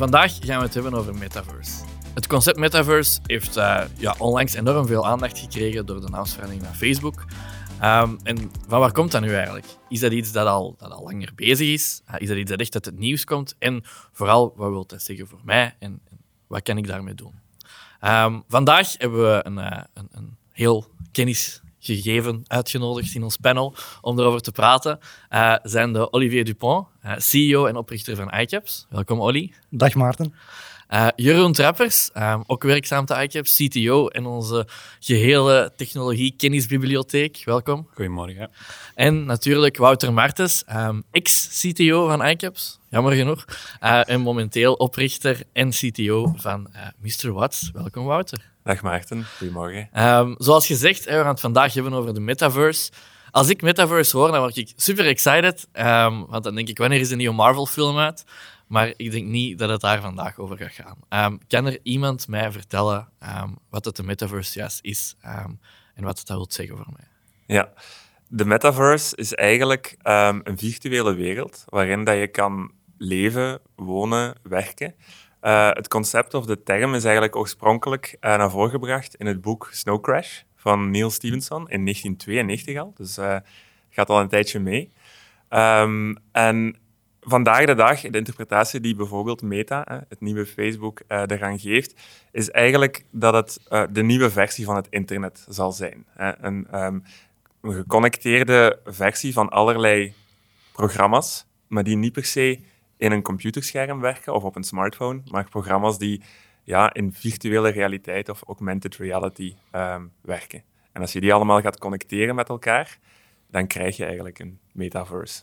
[0.00, 1.84] vandaag gaan we het hebben over metaverse.
[2.14, 6.74] Het concept metaverse heeft uh, ja, onlangs enorm veel aandacht gekregen door de naamsverandering van
[6.74, 7.24] Facebook.
[7.82, 9.66] Um, en van waar komt dat nu eigenlijk?
[9.88, 12.02] Is dat iets dat al, dat al langer bezig is?
[12.08, 13.54] Uh, is dat iets dat echt uit het nieuws komt?
[13.58, 13.82] En
[14.12, 16.00] vooral, wat wil dat zeggen voor mij en,
[16.46, 17.34] wat kan ik daarmee doen?
[18.04, 24.18] Um, vandaag hebben we een, uh, een, een heel kennisgegeven uitgenodigd in ons panel om
[24.18, 24.98] erover te praten.
[25.30, 28.86] Uh, zijn de Olivier Dupont, uh, CEO en oprichter van iCaps.
[28.88, 29.52] Welkom, Olly.
[29.70, 30.34] Dag, Maarten.
[30.90, 34.66] Uh, Jeroen Trappers, um, ook werkzaam te iCaps, CTO en onze
[35.00, 37.42] gehele technologie-kennisbibliotheek.
[37.44, 37.88] Welkom.
[37.94, 38.50] Goedemorgen.
[38.94, 43.44] En natuurlijk Wouter Martens, um, ex-CTO van iCaps, jammer genoeg.
[43.82, 47.32] Uh, en momenteel oprichter en CTO van uh, Mr.
[47.32, 47.70] Watts.
[47.72, 48.50] Welkom, Wouter.
[48.64, 49.88] Dag Maarten, goedemorgen.
[50.06, 52.90] Um, zoals gezegd, we gaan het vandaag hebben over de metaverse.
[53.30, 55.68] Als ik metaverse hoor, dan word ik super excited.
[55.72, 58.24] Um, want dan denk ik, wanneer is de nieuwe Marvel-film uit?
[58.66, 61.26] Maar ik denk niet dat het daar vandaag over gaat gaan.
[61.32, 63.08] Um, kan er iemand mij vertellen
[63.42, 65.16] um, wat het de metaverse juist is
[65.94, 67.06] en wat het dat wil zeggen voor mij?
[67.46, 67.72] Ja,
[68.28, 74.94] de metaverse is eigenlijk een virtuele wereld waarin dat je kan leven, wonen, werken.
[75.42, 79.40] Uh, het concept of de term is eigenlijk oorspronkelijk uh, naar voren gebracht in het
[79.40, 82.92] boek Snow Crash van Neil Stevenson in 1992 al.
[82.96, 83.36] Dus uh,
[83.90, 84.92] gaat al een tijdje mee.
[85.50, 86.76] Um, en
[87.20, 91.94] vandaag de dag, de interpretatie die bijvoorbeeld Meta, het nieuwe Facebook, eraan geeft,
[92.32, 93.60] is eigenlijk dat het
[93.92, 96.06] de nieuwe versie van het internet zal zijn.
[96.16, 97.02] Een, um,
[97.60, 100.14] een geconnecteerde versie van allerlei
[100.72, 102.60] programma's, maar die niet per se
[102.96, 106.22] in een computerscherm werken of op een smartphone, maar programma's die
[106.70, 110.62] ja, in virtuele realiteit of augmented reality um, werken.
[110.92, 112.98] En als je die allemaal gaat connecteren met elkaar,
[113.50, 115.42] dan krijg je eigenlijk een metaverse.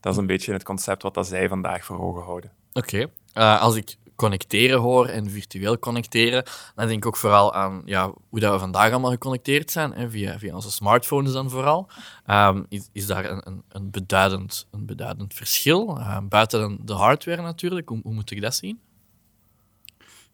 [0.00, 2.52] Dat is een beetje het concept wat dat zij vandaag voor ogen houden.
[2.72, 3.10] Oké.
[3.34, 6.44] Uh, als ik connecteren hoor en virtueel connecteren,
[6.74, 10.10] dan denk ik ook vooral aan ja, hoe dat we vandaag allemaal geconnecteerd zijn, hè,
[10.10, 11.88] via, via onze smartphones dan vooral.
[12.26, 15.98] Um, is, daar een, een, beduidend, een beduidend verschil?
[15.98, 18.80] Uh, buiten de hardware natuurlijk, hoe, hoe moet ik dat zien?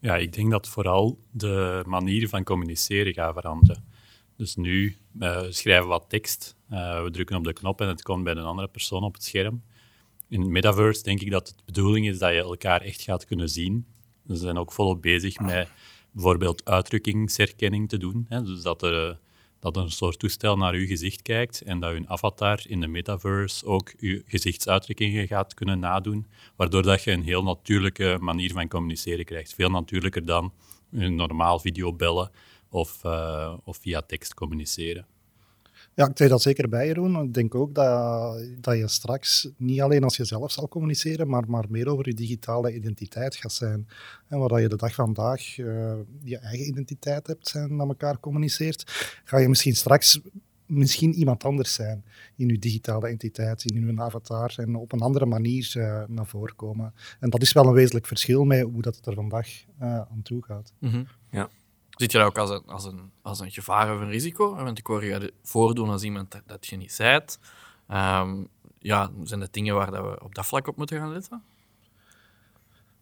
[0.03, 3.85] Ja, ik denk dat vooral de manier van communiceren gaat veranderen.
[4.37, 8.03] Dus nu uh, schrijven we wat tekst, uh, we drukken op de knop en het
[8.03, 9.63] komt bij een andere persoon op het scherm
[10.33, 13.25] in het metaverse denk ik dat het de bedoeling is dat je elkaar echt gaat
[13.25, 13.87] kunnen zien.
[14.29, 15.69] Ze zijn ook volop bezig met
[16.11, 18.27] bijvoorbeeld uitdrukkingsherkenning te doen.
[18.29, 18.43] Hè?
[18.43, 19.19] Dus dat er,
[19.63, 23.67] dat een soort toestel naar uw gezicht kijkt en dat uw avatar in de metaverse
[23.67, 29.25] ook uw gezichtsuitdrukkingen gaat kunnen nadoen, waardoor dat je een heel natuurlijke manier van communiceren
[29.25, 29.55] krijgt.
[29.55, 30.53] Veel natuurlijker dan
[30.91, 32.31] een normaal videobellen
[32.71, 35.07] of, uh, of via tekst communiceren.
[35.95, 37.23] Ja, ik zei dat zeker bij, Jeroen.
[37.23, 41.45] Ik denk ook dat, dat je straks niet alleen als je zelf zal communiceren, maar,
[41.47, 43.89] maar meer over je digitale identiteit gaat zijn.
[44.29, 48.21] En waar je de dag van vandaag uh, je eigen identiteit hebt en naar elkaar
[48.21, 48.85] communiceert,
[49.25, 50.21] ga je misschien straks
[50.73, 52.05] misschien iemand anders zijn
[52.37, 56.57] in je digitale identiteit, in je avatar en op een andere manier uh, naar voren
[56.57, 56.95] komen.
[57.21, 60.23] En dat is wel een wezenlijk verschil met hoe dat het er vandaag uh, aan
[60.23, 60.73] toe gaat.
[60.79, 61.07] -hmm.
[61.31, 61.49] Ja.
[62.03, 64.55] Ziet je dat ook als een, als, een, als een gevaar of een risico?
[64.55, 67.39] Want ik hoor je voordoen als iemand dat, je niet zijt.
[67.89, 68.49] Um,
[68.79, 71.45] ja, zijn dat dingen waar dat we op dat vlak op moeten gaan letten?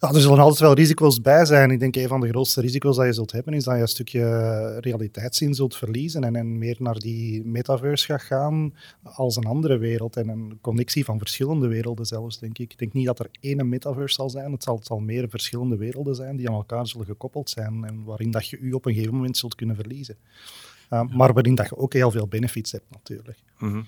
[0.01, 1.71] Ja, er zullen altijd wel risico's bij zijn.
[1.71, 3.89] Ik denk een van de grootste risico's dat je zult hebben, is dat je een
[3.89, 9.79] stukje realiteitszin zult verliezen en, en meer naar die metaverse gaat gaan als een andere
[9.79, 12.73] wereld en een connectie van verschillende werelden zelfs, denk ik.
[12.73, 14.53] Ik denk niet dat er één metaverse zal zijn.
[14.53, 18.05] Het zal, het zal meer verschillende werelden zijn die aan elkaar zullen gekoppeld zijn en
[18.05, 20.17] waarin dat je u op een gegeven moment zult kunnen verliezen.
[20.91, 23.39] Uh, maar waarin dat je ook heel veel benefits hebt, natuurlijk.
[23.59, 23.87] Mm -hmm.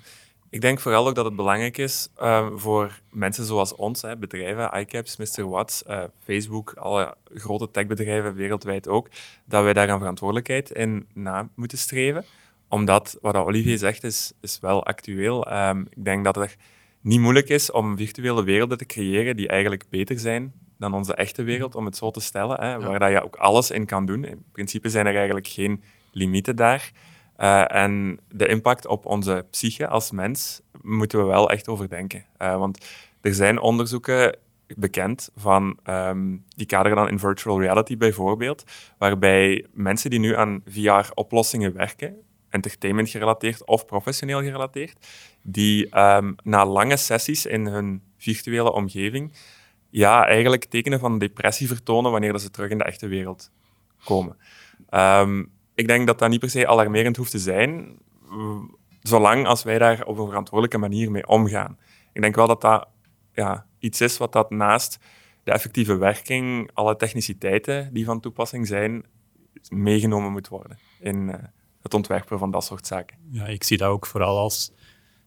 [0.52, 4.80] Ik denk vooral ook dat het belangrijk is uh, voor mensen zoals ons, hè, bedrijven,
[4.80, 5.48] iCaps, Mr.
[5.48, 9.08] Watts, uh, Facebook, alle grote techbedrijven wereldwijd ook,
[9.44, 12.24] dat wij daar een verantwoordelijkheid in na moeten streven.
[12.68, 15.52] Omdat, wat Olivier zegt, is, is wel actueel.
[15.52, 16.56] Um, ik denk dat het
[17.00, 21.43] niet moeilijk is om virtuele werelden te creëren die eigenlijk beter zijn dan onze echte
[21.43, 24.25] wereld, om het zo te stellen, hè, waar dat je ook alles in kan doen.
[24.25, 26.93] In principe zijn er eigenlijk geen limieten daar.
[27.42, 32.24] Uh, en de impact op onze psyche als mens moeten we wel echt overdenken.
[32.38, 32.86] Uh, want
[33.20, 34.36] er zijn onderzoeken
[34.76, 38.64] bekend van, um, die kaderen dan in virtual reality bijvoorbeeld,
[38.98, 42.16] waarbij mensen die nu aan VR-oplossingen werken,
[42.48, 45.06] entertainment gerelateerd of professioneel gerelateerd,
[45.42, 49.32] die um, na lange sessies in hun virtuele omgeving
[49.90, 53.50] ja, eigenlijk tekenen van depressie vertonen wanneer ze terug in de echte wereld
[54.04, 54.36] komen.
[54.90, 57.98] Um, ik denk dat dat niet per se alarmerend hoeft te zijn,
[59.00, 61.78] zolang als wij daar op een verantwoordelijke manier mee omgaan.
[62.12, 62.88] Ik denk wel dat dat
[63.32, 64.98] ja, iets is wat dat naast
[65.44, 69.04] de effectieve werking, alle techniciteiten die van toepassing zijn,
[69.69, 71.34] meegenomen moet worden in uh,
[71.82, 73.16] het ontwerpen van dat soort zaken.
[73.30, 74.72] Ja, ik zie dat ook vooral als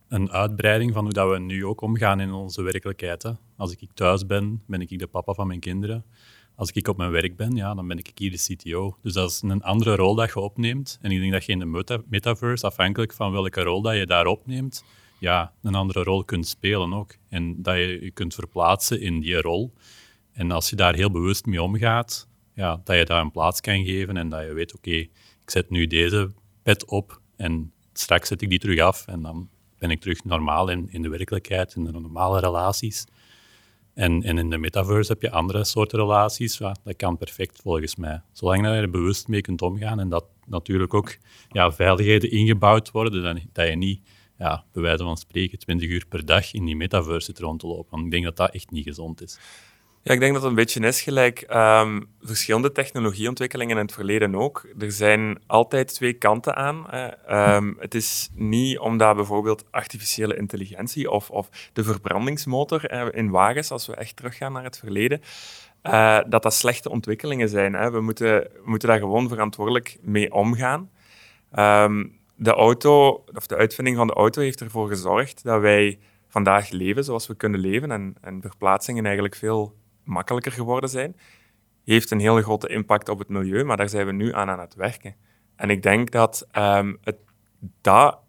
[0.08, 3.24] een uitbreiding van hoe dat we nu ook omgaan in onze werkelijkheid.
[3.24, 3.32] Hè.
[3.58, 6.06] Als ik thuis ben, ben ik de papa van mijn kinderen.
[6.56, 8.98] Als ik op mijn werk ben, ja, dan ben ik hier de CTO.
[9.02, 10.98] Dus dat is een andere rol dat je opneemt.
[11.02, 14.26] En ik denk dat je in de metaverse, afhankelijk van welke rol dat je daar
[14.26, 14.84] opneemt,
[15.20, 17.16] ja, een andere rol kunt spelen ook.
[17.30, 19.74] En dat je je kunt verplaatsen in die rol.
[20.32, 23.86] En als je daar heel bewust mee omgaat, ja, dat je daar een plaats kan
[23.86, 25.10] geven en dat je weet, oké, ik
[25.46, 26.32] zet nu deze
[26.64, 30.70] pet op en straks zet ik die terug af en dan ben ik terug normaal
[30.70, 33.06] in, in de werkelijkheid, in de normale relaties.
[33.96, 36.58] En, en in de metaverse heb je andere soorten relaties.
[36.58, 38.22] Dat kan perfect volgens mij.
[38.32, 41.18] Zolang je er bewust mee kunt omgaan en dat natuurlijk ook
[41.50, 44.02] ja, veiligheden ingebouwd worden, dan, dat je niet,
[44.38, 47.68] ja, bij wijze van spreken, 20 uur per dag in die metaverse zit rond te
[47.68, 47.92] lopen.
[47.92, 49.40] Want ik denk dat dat echt niet gezond is.
[50.08, 54.36] Ja, ik denk dat het een beetje is gelijk ehm, verschillende technologieontwikkelingen in het verleden
[54.36, 54.66] ook.
[54.80, 56.90] Er zijn altijd twee kanten aan.
[56.90, 63.88] Ehm, het is niet omdat bijvoorbeeld artificiële intelligentie of, of de verbrandingsmotor in wagens, als
[63.88, 65.22] we echt teruggaan naar het verleden,
[65.84, 67.74] uh, dat dat slechte ontwikkelingen zijn.
[67.74, 67.92] Hè.
[67.92, 70.90] We, moeten, moeten daar gewoon verantwoordelijk mee omgaan.
[71.60, 76.70] Um, de auto, of de uitvinding van de auto heeft ervoor gezorgd dat wij vandaag
[76.70, 79.76] leven zoals we kunnen leven en, en verplaatsingen eigenlijk veel
[80.06, 81.16] makkelijker geworden zijn,
[81.84, 84.60] heeft een hele grote impact op het milieu, maar daar zijn we nu aan aan
[84.60, 85.16] het werken.
[85.56, 87.18] En ik denk dat um, het,
[87.82, 88.20] dat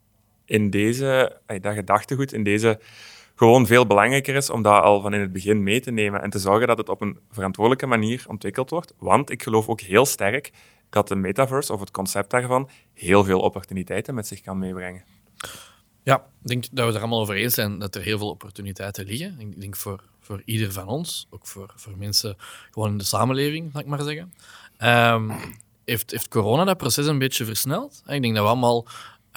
[0.45, 2.81] in deze, dat gedachtegoed, in deze
[3.35, 6.31] gewoon veel belangrijker is om dat al van in het begin mee te nemen en
[6.31, 8.95] te zorgen dat het op een verantwoordelijke manier ontwikkeld wordt.
[8.99, 10.53] Want ik geloof ook heel sterk
[10.91, 15.05] dat de metaverse of het concept daarvan heel veel opportuniteiten met zich kan meebrengen.
[16.03, 19.05] Ja, ik denk dat we er allemaal over eens zijn dat er heel veel opportuniteiten
[19.05, 19.37] liggen.
[19.39, 22.37] Ik denk voor, voor ieder van ons, ook voor, voor mensen
[22.71, 24.33] gewoon in de samenleving, laat ik maar zeggen.
[25.15, 25.33] Um,
[25.85, 28.03] heeft, heeft corona dat proces een beetje versneld?
[28.07, 28.87] Ik denk dat we allemaal,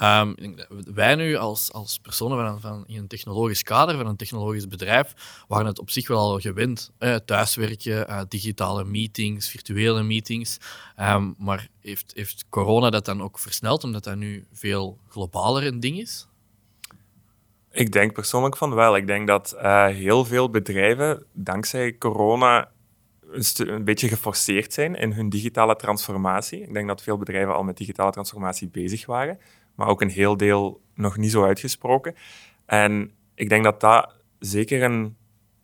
[0.03, 0.56] um,
[0.94, 5.13] wij nu als, als personen van, van in een technologisch kader, van een technologisch bedrijf,
[5.47, 6.92] waren het op zich wel al gewend.
[6.97, 10.57] Eh, thuiswerken, uh, digitale meetings, virtuele meetings.
[11.00, 15.80] Um, maar heeft, heeft corona dat dan ook versneld, omdat dat nu veel globaler een
[15.80, 16.27] ding is?
[17.71, 18.95] Ik denk persoonlijk van wel.
[18.95, 22.71] Ik denk dat uh, heel veel bedrijven dankzij corona
[23.31, 26.62] een, een, beetje geforceerd zijn in hun digitale transformatie.
[26.62, 29.39] Ik denk dat veel bedrijven al met digitale transformatie bezig waren,
[29.75, 32.16] maar ook een heel deel nog niet zo uitgesproken.
[32.66, 35.16] En ik denk dat dat zeker een,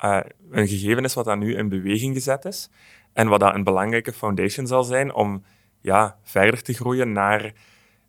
[0.04, 0.20] uh,
[0.52, 2.70] een gegeven is wat daar nu in beweging gezet is
[3.14, 5.44] en wat dat een belangrijke foundation zal zijn om
[5.82, 7.54] ja, verder te groeien naar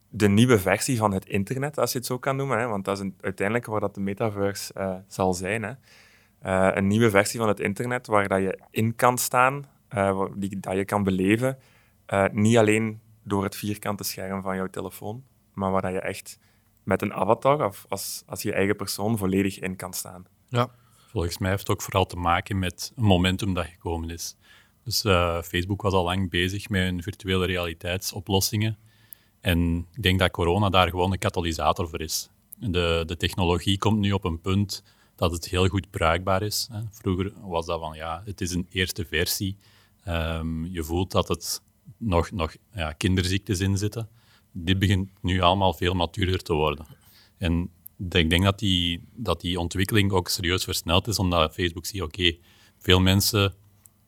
[0.09, 2.59] de nieuwe versie van het internet, als je het zo kan noemen.
[2.59, 5.63] Hè, want dat is uiteindelijk waar dat de metaverse uh, zal zijn.
[5.63, 5.73] Hè.
[6.45, 9.65] Uh, een nieuwe versie van het internet waar dat je in kan staan,
[9.95, 11.59] uh, die, dat je kan beleven.
[12.33, 16.39] niet alleen door het vierkante scherm van jouw telefoon, maar waar dat je echt
[16.83, 20.25] met een avatar of als, als je eigen persoon volledig in kan staan.
[20.49, 20.69] Ja.
[21.11, 24.37] Volgens mij heeft het ook vooral te maken met een momentum dat gekomen is.
[24.85, 25.01] Dus
[25.47, 28.79] Facebook was al lang bezig met hun virtuele realiteitsoplossingen.
[29.47, 32.31] En ik denk dat corona daar gewoon een katalysator voor is.
[32.59, 34.83] De, de technologie komt nu op een punt
[35.17, 36.69] dat het heel goed bruikbaar is.
[36.91, 39.57] Vroeger was dat van, ja, het is een eerste versie.
[40.09, 41.63] Um, je voelt dat het
[41.97, 44.09] nog, nog ja, kinderziektes in zitten.
[44.53, 46.87] Dit begint nu allemaal veel matuurder te worden.
[47.39, 47.71] En
[48.09, 52.37] ik denk dat die, dat die ontwikkeling ook serieus versneld is, omdat Facebook ziet, oké,
[52.79, 53.55] veel mensen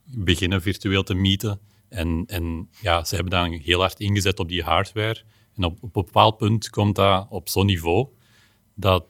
[0.04, 1.61] beginnen virtueel te meeten.
[1.88, 5.23] En, en ja, ze hebben dan heel hard ingezet op die hardware.
[5.57, 8.09] En op, op een bepaald punt komt dat op zo'n niveau
[8.75, 9.04] dat,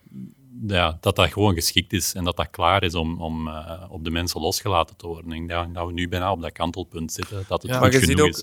[0.66, 4.04] ja, dat dat gewoon geschikt is en dat dat klaar is om, om uh, op
[4.04, 5.32] de mensen losgelaten te worden.
[5.32, 8.00] Ik denk dat we nu bijna op dat kantelpunt zitten, dat het ja, goed maar
[8.00, 8.42] je ziet ook,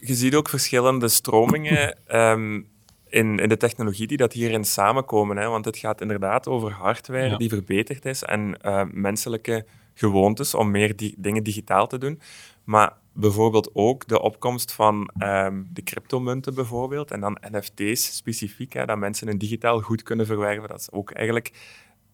[0.00, 2.68] Je ziet ook verschillende stromingen um,
[3.08, 5.36] in, in de technologie die dat hierin samenkomen.
[5.36, 5.48] Hè?
[5.48, 7.36] Want het gaat inderdaad over hardware ja.
[7.36, 12.20] die verbeterd is en uh, menselijke gewoontes om meer die, dingen digitaal te doen.
[12.64, 18.84] Maar bijvoorbeeld ook de opkomst van um, de cryptomunten bijvoorbeeld en dan NFT's specifiek, hè,
[18.84, 20.68] dat mensen een digitaal goed kunnen verwerven.
[20.68, 21.52] Dat is ook eigenlijk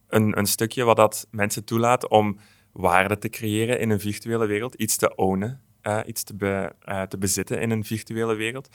[0.09, 2.39] een, een stukje wat dat mensen toelaat om
[2.73, 7.03] waarde te creëren in een virtuele wereld, iets te ownen, uh, iets te, be, uh,
[7.03, 8.69] te bezitten in een virtuele wereld.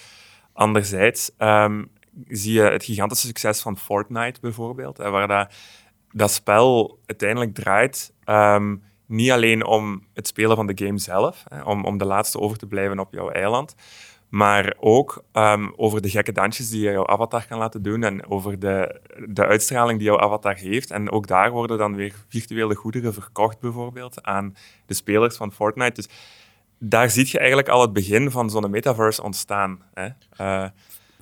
[0.54, 1.92] Anderzijds um,
[2.28, 5.54] zie je het gigantische succes van Fortnite bijvoorbeeld, hè, waar dat,
[6.12, 11.62] dat spel uiteindelijk draait um, niet alleen om het spelen van de game zelf, hè,
[11.62, 13.76] om, om de laatste over te blijven op jouw eiland,
[14.30, 18.30] maar ook ehm, over de gekke dansjes die je jouw avatar kan laten doen en
[18.30, 20.92] over de, de uitstraling die jouw avatar heeft.
[20.92, 25.94] En ook daar worden dan weer virtuele goederen verkocht, bijvoorbeeld, aan de spelers van Fortnite.
[25.94, 26.10] Dus
[26.80, 29.82] daar zie je eigenlijk al het begin van zo'n metaverse ontstaan.
[29.94, 30.08] Hè?
[30.42, 30.70] Uh,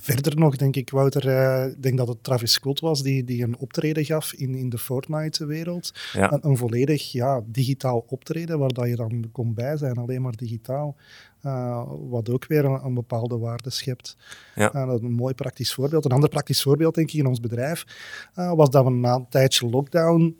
[0.05, 3.43] Verder nog, denk ik, Wouter, uh, ik denk dat het Travis Scott was die, die
[3.43, 5.93] een optreden gaf in, in de Fortnite-wereld.
[6.13, 10.35] Een, een, volledig ja, digitaal optreden, waar dat je dan kon bij zijn, alleen maar
[10.35, 10.95] digitaal.
[11.43, 14.17] Uh, wat ook weer een, een, bepaalde waarde schept.
[14.55, 14.75] Ja.
[14.75, 16.05] Uh, dat is een mooi praktisch voorbeeld.
[16.05, 17.85] Een ander praktisch voorbeeld, denk ik, in ons bedrijf,
[18.33, 20.35] was dat we na een tijdje lockdown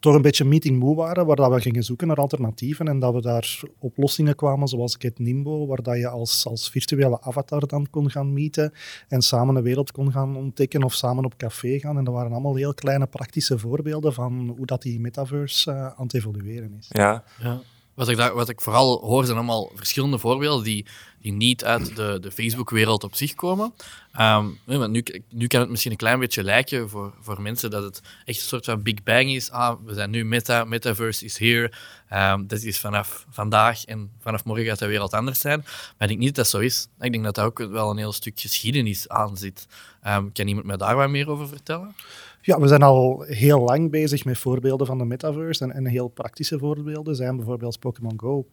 [0.00, 3.14] toch een beetje meeting moe waren, waar dat we gingen zoeken naar alternatieven en dat
[3.14, 7.86] we daar oplossingen kwamen, zoals Get Nimbo, waar dat je als, als virtuele avatar dan
[7.90, 8.72] kon gaan meeten
[9.08, 11.98] en samen een wereld kon gaan ontdekken of samen op café gaan.
[11.98, 15.94] En dat waren allemaal heel kleine praktische voorbeelden van hoe dat die metaverse uh, aan
[15.96, 16.86] het evolueren is.
[16.88, 17.24] Ja.
[17.42, 17.60] ja.
[17.98, 20.86] Wat ik, ik vooral hoor zijn allemaal verschillende voorbeelden die,
[21.20, 23.74] die niet uit de, de Facebook-wereld op zich komen.
[24.20, 28.00] Um, nu, nu kan het misschien een klein beetje lijken voor, voor mensen dat het
[28.24, 29.50] echt een soort van Big Bang is.
[29.50, 31.72] Ah, we zijn nu meta, metaverse is here.
[32.12, 35.60] Um, dat is vanaf vandaag en vanaf morgen gaat de wereld anders zijn.
[35.60, 36.88] Maar ik denk niet dat dat zo is.
[37.00, 39.66] Ik denk dat daar ook wel een heel stuk geschiedenis aan zit.
[40.06, 41.94] Um, kan iemand mij daar wat meer over vertellen?
[42.40, 45.64] Ja, we zijn al heel lang bezig met voorbeelden van de metaverse.
[45.64, 48.46] En, en heel praktische voorbeelden zijn bijvoorbeeld Pokémon Go.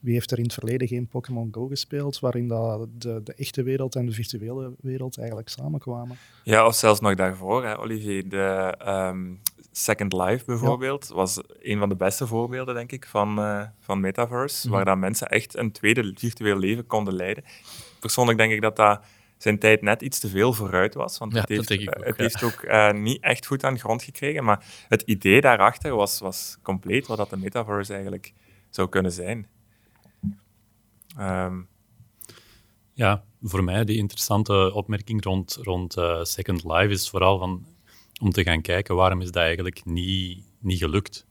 [0.00, 3.62] Wie heeft er in het verleden geen Pokémon Go gespeeld, waarin dat de, de echte
[3.62, 6.16] wereld en de virtuele wereld eigenlijk samenkwamen?
[6.42, 8.28] Ja, of zelfs nog daarvoor, hè, Olivier.
[8.28, 9.34] De ehm,
[9.72, 14.66] Second Life bijvoorbeeld was een van de beste voorbeelden, denk ik, van, uh, van metaverse,
[14.66, 14.76] mhm.
[14.76, 17.44] waar dan mensen echt een tweede virtueel leven konden leiden.
[18.00, 19.00] Persoonlijk denk ik dat dat
[19.42, 21.18] zijn tijd net iets te veel vooruit was.
[21.18, 24.44] Want het heeft, ook, het heeft ook uh, niet echt goed aan de grond gekregen.
[24.44, 28.32] Maar het idee daarachter was, was compleet wat dat de metaverse eigenlijk
[28.70, 29.46] zou kunnen zijn.
[31.18, 31.68] Um,
[32.92, 37.66] ja, voor mij die interessante opmerking rond, rond uh, Second Life is vooral van,
[38.20, 41.26] om te gaan kijken waarom is dat eigenlijk niet, niet gelukt.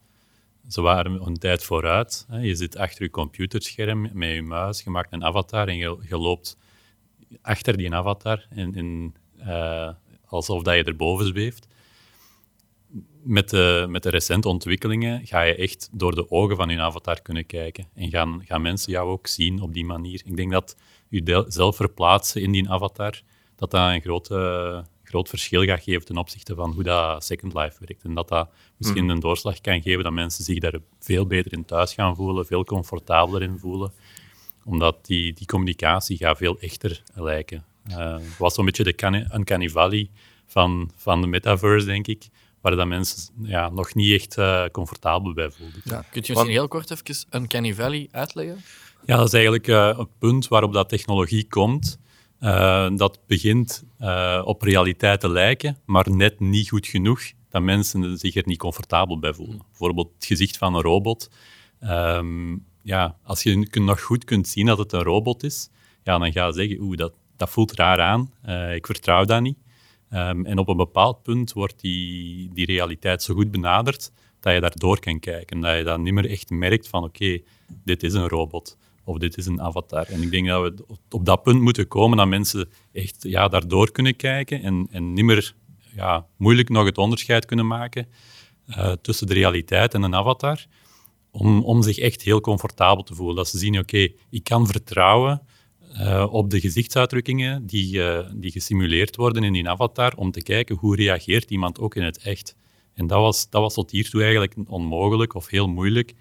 [0.68, 2.26] Ze waren een tijd vooruit.
[2.28, 2.40] Hè.
[2.40, 6.18] Je zit achter je computerscherm met je muis, je maakt een avatar en je, je
[6.18, 6.58] loopt
[7.42, 9.90] achter die avatar, in, in, uh,
[10.26, 11.68] alsof dat je erboven zweeft.
[13.24, 17.22] Met de, met de recente ontwikkelingen ga je echt door de ogen van je avatar
[17.22, 17.86] kunnen kijken.
[17.94, 20.22] En gaan, gaan mensen jou ook zien op die manier.
[20.26, 20.76] Ik denk dat
[21.10, 23.22] je zelf verplaatsen in die avatar,
[23.56, 27.78] dat dat een grote, groot verschil gaat geven ten opzichte van hoe dat Second Life
[27.86, 28.04] werkt.
[28.04, 29.14] En dat dat misschien mhm.
[29.14, 32.64] een doorslag kan geven dat mensen zich daar veel beter in thuis gaan voelen, veel
[32.64, 33.92] comfortabeler in voelen
[34.64, 37.66] omdat die, die communicatie gaat veel echter lijken.
[37.90, 40.10] Uh, het was zo'n beetje de uncanny valley
[40.46, 42.28] van, van de metaverse, denk ik,
[42.62, 45.82] waar dat mensen ja, nog niet echt uh, comfortabel bij voelden.
[45.84, 48.62] Ja, kunt je misschien heel kort even uncanny valley uitleggen?
[49.06, 52.00] Ja, dat is eigenlijk uh, het punt waarop dat technologie komt.
[52.96, 53.84] dat begint
[54.44, 59.20] op realiteit te lijken, maar net niet goed genoeg dat mensen zich er niet comfortabel
[59.20, 59.62] bij voelen.
[59.70, 61.30] Bijvoorbeeld het gezicht van een robot.
[61.80, 65.70] Ehm, ja, als je nog goed kunt zien dat het een robot is,
[66.04, 69.42] ja, dan ga je zeggen, oeh, dat, dat voelt raar aan, uh, ik vertrouw dat
[69.42, 69.58] niet.
[70.14, 74.60] Um, en op een bepaald punt wordt die, die realiteit zo goed benaderd dat je
[74.60, 75.60] daardoor kan kijken.
[75.60, 77.40] Dat je dan niet meer echt merkt van, oké,
[77.84, 80.06] dit is een robot of dit is een avatar.
[80.06, 83.92] En ik denk dat we op dat punt moeten komen dat mensen echt ja, daardoor
[83.92, 85.54] kunnen kijken en, en niet meer
[85.96, 88.08] ja, moeilijk nog het onderscheid kunnen maken
[88.68, 90.66] uh, tussen de realiteit en een avatar
[91.32, 93.36] om, om zich echt heel comfortabel te voelen.
[93.36, 95.42] Dat ze zien, oké, ik kan vertrouwen
[95.94, 100.76] uh, op de gezichtsuitdrukkingen die, uh, die gesimuleerd worden in die avatar, om te kijken
[100.76, 102.56] hoe reageert iemand ook in het echt.
[102.94, 106.14] En dat was, dat was tot hiertoe eigenlijk onmogelijk of heel moeilijk.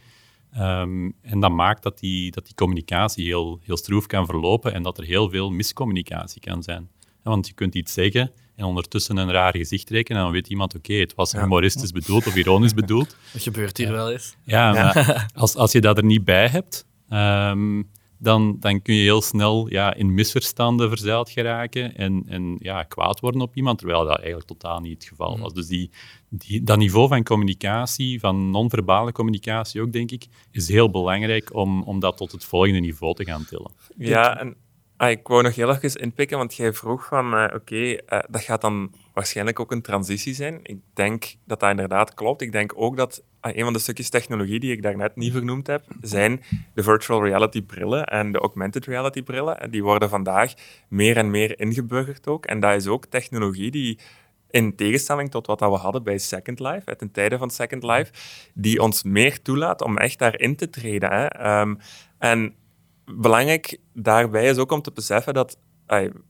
[0.58, 4.82] Um, en dat maakt dat die, dat die communicatie heel, heel stroef kan verlopen en
[4.82, 6.90] dat er heel veel miscommunicatie kan zijn.
[7.22, 10.74] Want je kunt iets zeggen en ondertussen een raar gezicht trekken en dan weet iemand,
[10.74, 13.16] oké, het was humoristisch bedoeld of ironisch bedoeld.
[13.32, 14.36] Dat gebeurt hier wel eens.
[14.44, 17.88] Ja, maar als, als je dat er niet bij hebt, um,
[18.18, 23.20] dan, dan kun je heel snel ja, in misverstanden verzeild geraken en, en ja, kwaad
[23.20, 25.52] worden op iemand, terwijl dat eigenlijk totaal niet het geval was.
[25.52, 25.90] Dus die,
[26.28, 31.82] die, dat niveau van communicatie, van non-verbale communicatie ook, denk ik, is heel belangrijk om,
[31.82, 33.72] om dat tot het volgende niveau te gaan tillen.
[33.96, 34.56] Ja, en
[35.00, 37.96] Ah, ik wou nog heel even inpikken, want jij vroeg van, uh, oké, uh,
[38.28, 40.60] dat gaat dan waarschijnlijk ook een transitie zijn.
[40.62, 42.42] Ik denk dat dat inderdaad klopt.
[42.42, 45.66] Ik denk ook dat uh, een van de stukjes technologie die ik daarnet niet vernoemd
[45.66, 46.42] heb, zijn
[46.74, 49.70] de virtual reality brillen en de augmented reality brillen.
[49.70, 50.52] Die worden vandaag
[50.88, 52.46] meer en meer ingeburgerd ook.
[52.46, 53.98] En dat is ook technologie die
[54.50, 58.12] in tegenstelling tot wat we hadden bij Second Life, uit een tijde van Second Life,
[58.54, 61.10] die ons meer toelaat om echt daarin te treden.
[61.10, 61.60] Hè.
[61.60, 61.78] Um,
[62.18, 62.54] en
[63.14, 65.58] belangrijk daarbij is ook om te beseffen dat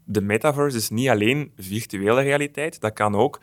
[0.05, 3.41] de metaverse is niet alleen virtuele realiteit, dat kan ook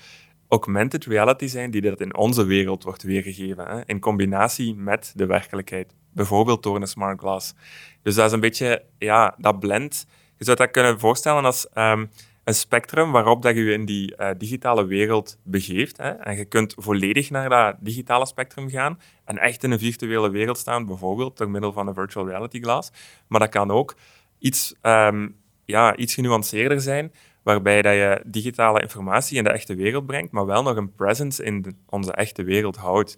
[0.48, 5.26] augmented reality zijn die dat in onze wereld wordt weergegeven, hè, in combinatie met de
[5.26, 7.54] werkelijkheid, bijvoorbeeld door een smart glass.
[8.02, 10.08] Dus dat is een beetje, ja, dat blend.
[10.38, 12.06] Je zou dat kunnen voorstellen als ehm,
[12.48, 15.98] een spectrum waarop dat je in die uh, digitale wereld begeeft.
[15.98, 20.30] Hè, en je kunt volledig naar dat digitale spectrum gaan en echt in een virtuele
[20.30, 22.92] wereld staan, bijvoorbeeld door middel van een virtual reality glass.
[23.28, 23.96] Maar dat kan ook
[24.40, 25.36] iets, um,
[25.66, 27.14] ja, iets genuanceerder zijn,
[27.44, 31.44] waarbij dat je digitale informatie in de echte wereld brengt, maar wel nog een presence
[31.44, 33.18] in onze echte wereld houdt.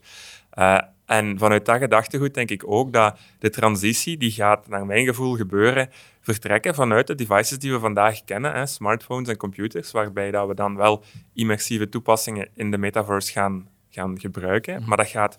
[0.54, 5.06] Uh, en vanuit dat gedachtegoed denk ik ook dat de transitie, die gaat naar mijn
[5.06, 5.90] gevoel gebeuren,
[6.22, 10.54] vertrekken vanuit de devices die we vandaag kennen, hè, smartphones en computers, waarbij dat we
[10.54, 14.80] dan wel immersieve toepassingen in de metaverse gaan, gaan gebruiken.
[14.80, 14.88] Mhm.
[14.88, 15.38] Maar dat gaat,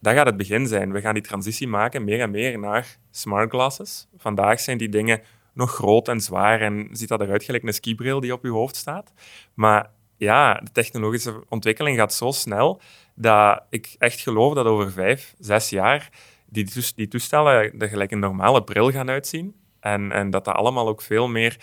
[0.00, 0.92] dat gaat het begin zijn.
[0.92, 4.08] We gaan die transitie maken meer en meer naar smart glasses.
[4.16, 5.20] Vandaag zijn die dingen
[5.54, 8.76] nog groot en zwaar en ziet dat eruit gelijk een skibril die op je hoofd
[8.76, 9.12] staat.
[9.54, 12.80] Maar ja, de technologische ontwikkeling gaat zo snel
[13.20, 16.10] dat ik echt geloof dat over vijf, zes jaar
[16.46, 19.54] die, die toestellen er gelijk een normale bril gaan uitzien.
[19.80, 21.56] En, en dat dat allemaal ook veel meer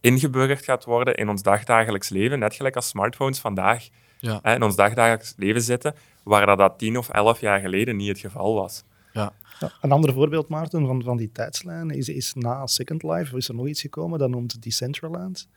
[0.00, 2.38] ingeburgerd gaat worden in ons dagdagelijks leven.
[2.38, 4.38] Net gelijk als smartphones vandaag ja.
[4.42, 5.94] hè, in ons dagdagelijks leven zitten,
[6.24, 8.84] waar dat, dat tien of elf jaar geleden niet het geval was.
[9.12, 9.32] Ja.
[9.60, 13.48] Ja, een ander voorbeeld, Maarten, van, van die tijdslijn is, is na Second Life is
[13.48, 15.48] er nog iets gekomen, dat noemt Decentraland.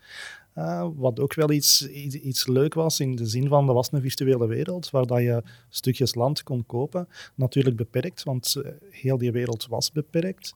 [0.58, 3.92] Uh, wat ook wel iets, iets, iets, leuk was in de zin van, dat was
[3.92, 7.08] een virtuele wereld waar dat je stukjes land kon kopen.
[7.34, 10.52] Natuurlijk beperkt, want uh, heel die wereld was beperkt.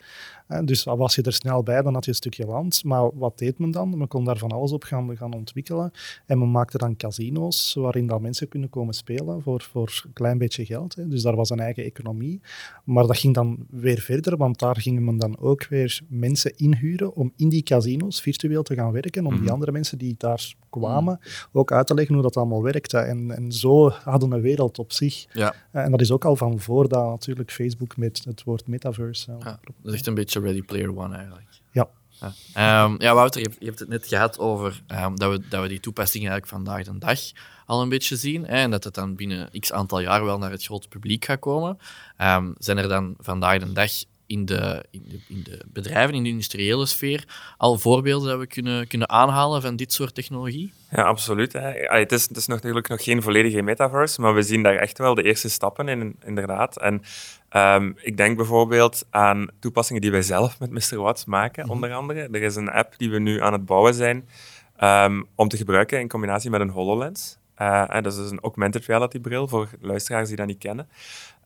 [0.48, 2.84] Uh, dus was je er snel bij, dan had je een stukje land.
[2.84, 3.98] Maar wat deed men dan?
[3.98, 5.90] Men kon daar van alles op gaan, gaan ontwikkelen.
[6.26, 10.38] En men maakte dan casino's waarin dat mensen kunnen komen spelen voor, voor een klein
[10.38, 10.94] beetje geld.
[10.94, 11.08] Hè.
[11.08, 12.40] Dus daar was een eigen economie.
[12.84, 17.14] Maar dat ging dan weer verder, want daar gingen men dan ook weer mensen inhuren
[17.14, 19.52] om in die casino's virtueel te gaan werken, om die mhm.
[19.52, 21.20] andere mensen die daar kwamen,
[21.52, 22.98] ook uit te leggen hoe dat allemaal werkte.
[22.98, 25.26] En, en zo hadden we een wereld op zich.
[25.32, 25.54] Ja.
[25.70, 29.32] Eh, en dat is ook al van voordat natuurlijk Facebook met het woord metaverse.
[29.32, 31.46] Eh, ja, dat is echt een beetje Ready Player One eigenlijk.
[31.70, 31.88] Ja.
[32.54, 35.62] Ja, um, ja Wouter, je, je, hebt het net gehad over um, dat, we, dat
[35.62, 37.20] we die toepassingen eigenlijk vandaag de dag
[37.66, 38.44] al een beetje zien.
[38.44, 41.38] Hè, en dat het dan binnen x aantal jaar wel naar het grote publiek gaat
[41.38, 41.78] komen.
[42.18, 43.90] Um, zijn er dan vandaag de dag
[44.32, 47.24] in de, in de, in, de, bedrijven, in de industriële sfeer,
[47.56, 50.72] al voorbeelden dat we kunnen, kunnen aanhalen van dit soort technologie?
[50.90, 51.52] Ja, absoluut.
[51.52, 51.70] Hè.
[51.98, 55.14] Het, is, het is natuurlijk nog geen volledige metaverse, maar we zien daar echt wel
[55.14, 56.80] de eerste stappen in, inderdaad.
[56.80, 57.02] En
[57.56, 60.96] um, ik denk bijvoorbeeld aan toepassingen die wij zelf met Mr.
[60.96, 61.72] Watts maken, mhm.
[61.72, 62.28] onder andere.
[62.32, 64.28] Er is een app die we nu aan het bouwen zijn
[64.82, 67.40] um, om te gebruiken in combinatie met een HoloLens.
[67.58, 70.88] Uh, dat is dus een augmented reality bril voor luisteraars die dat niet kennen.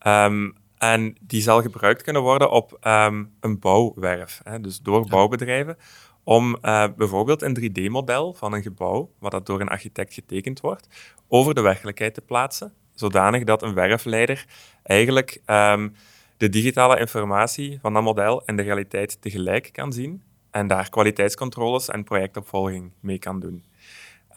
[0.07, 5.77] Um, en die zal gebruikt kunnen worden op ehm, een bouwwerf, hè, dus door bouwbedrijven,
[6.23, 10.87] om uh, bijvoorbeeld een 3D-model van een gebouw, wat dat door een architect getekend wordt,
[11.27, 14.45] over de werkelijkheid te plaatsen, zodanig dat een werfleider
[14.83, 15.95] eigenlijk um,
[16.37, 21.89] de digitale informatie van dat model en de realiteit tegelijk kan zien en daar kwaliteitscontroles
[21.89, 23.63] en projectopvolging mee kan doen.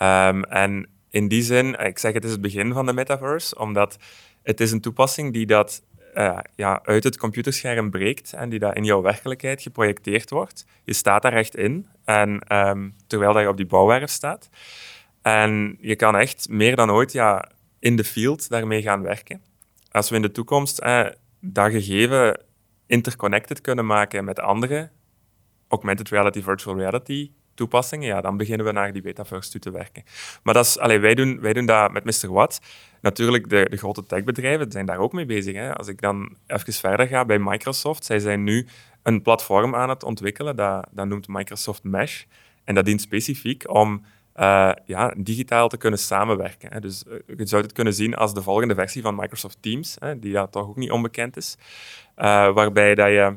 [0.02, 3.96] Um, en in die zin, ik zeg het is het begin van de metaverse, omdat
[4.42, 5.82] het is een toepassing die dat
[6.14, 10.64] uh, ja, uit het computerscherm breekt en die dat in jouw werkelijkheid geprojecteerd wordt.
[10.84, 14.48] Je staat daar echt in, en, um, terwijl dat je op die bouwwerf staat.
[15.22, 19.42] En je kan echt meer dan ooit ja, in de field daarmee gaan werken.
[19.90, 21.06] Als we in de toekomst eh,
[21.40, 22.40] dat gegeven
[22.86, 24.90] interconnected kunnen maken met andere
[25.68, 30.02] augmented reality, virtual reality toepassingen, ja, dan beginnen we naar die betaverse toe te werken.
[30.42, 32.32] Maar dat is, allee, wij, doen, wij doen dat met Mr.
[32.32, 32.60] Watt.
[33.00, 35.54] Natuurlijk, de, de grote techbedrijven zijn daar ook mee bezig.
[35.54, 35.74] Hè.
[35.74, 38.66] Als ik dan even verder ga bij Microsoft, zij zijn nu
[39.02, 42.24] een platform aan het ontwikkelen, dat, dat noemt Microsoft Mesh.
[42.64, 44.04] En dat dient specifiek om
[44.36, 46.72] uh, ja, digitaal te kunnen samenwerken.
[46.72, 46.80] Hè.
[46.80, 50.18] Dus uh, je zou het kunnen zien als de volgende versie van Microsoft Teams, hè,
[50.18, 51.56] die dat toch ook niet onbekend is.
[52.16, 53.36] Uh, waarbij dat je,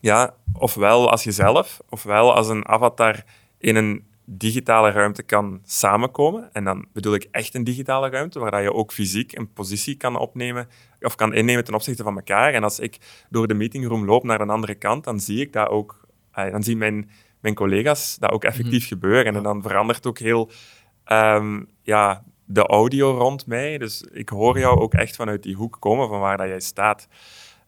[0.00, 3.24] ja, ofwel als jezelf, ofwel als een avatar
[3.62, 6.52] in een digitale ruimte kan samenkomen.
[6.52, 10.16] En dan bedoel ik echt een digitale ruimte, waar je ook fysiek een positie kan
[10.16, 10.68] opnemen
[11.00, 12.54] of kan innemen ten opzichte van elkaar.
[12.54, 12.98] En als ik
[13.30, 16.62] door de meetingroom loop naar een andere kant, dan zie ik dat ook, eh, dan
[16.62, 18.88] zien mijn, mijn collega's dat ook effectief mhm.
[18.88, 19.36] gebeuren.
[19.36, 20.50] En dan verandert ook heel
[21.12, 23.78] um, ja, de audio rond mij.
[23.78, 27.08] Dus ik hoor jou ook echt vanuit die hoek komen van waar dat jij staat.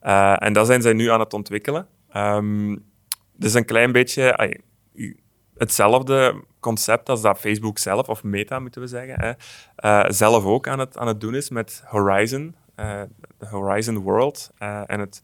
[0.03, 1.87] Uh, en dat zijn zij nu aan het ontwikkelen.
[2.17, 2.85] Um,
[3.37, 4.37] dus een klein beetje
[5.57, 9.33] hetzelfde concept als dat Facebook zelf, of Meta moeten we zeggen, hè,
[9.85, 13.03] uh, zelf ook aan het, aan het doen is met Horizon, uh,
[13.38, 15.23] de Horizon World uh, en het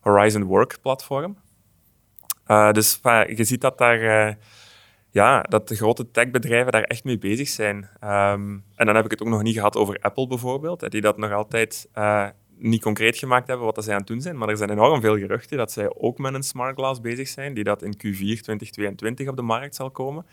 [0.00, 1.36] Horizon Work platform.
[2.72, 4.36] Dus je ziet dat daar
[5.10, 7.88] ja, dat de grote techbedrijven daar echt mee bezig zijn.
[8.00, 11.18] Ehm, en dan heb ik het ook nog niet gehad over Apple bijvoorbeeld, die dat
[11.18, 11.88] nog altijd
[12.62, 14.38] niet concreet gemaakt hebben wat dat zij aan het doen zijn.
[14.38, 17.54] Maar er zijn enorm veel geruchten dat zij ook met een smart glass bezig zijn,
[17.54, 20.26] die dat in Q4 2022 op de markt zal komen.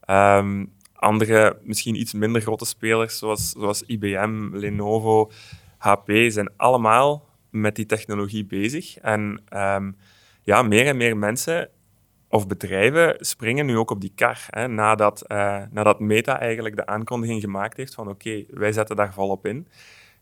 [0.00, 5.30] Ehm, andere, misschien iets minder grote spelers, zoals, zoals IBM, Lenovo,
[5.78, 8.98] HP, zijn allemaal met die technologie bezig.
[8.98, 9.96] En um,
[10.42, 11.70] ja, meer en meer mensen
[12.28, 14.46] of bedrijven springen nu ook op die kar.
[14.50, 19.12] Hè, nadat, uh, nadat Meta eigenlijk de aankondiging gemaakt heeft van oké, wij zetten daar
[19.12, 19.66] volop in,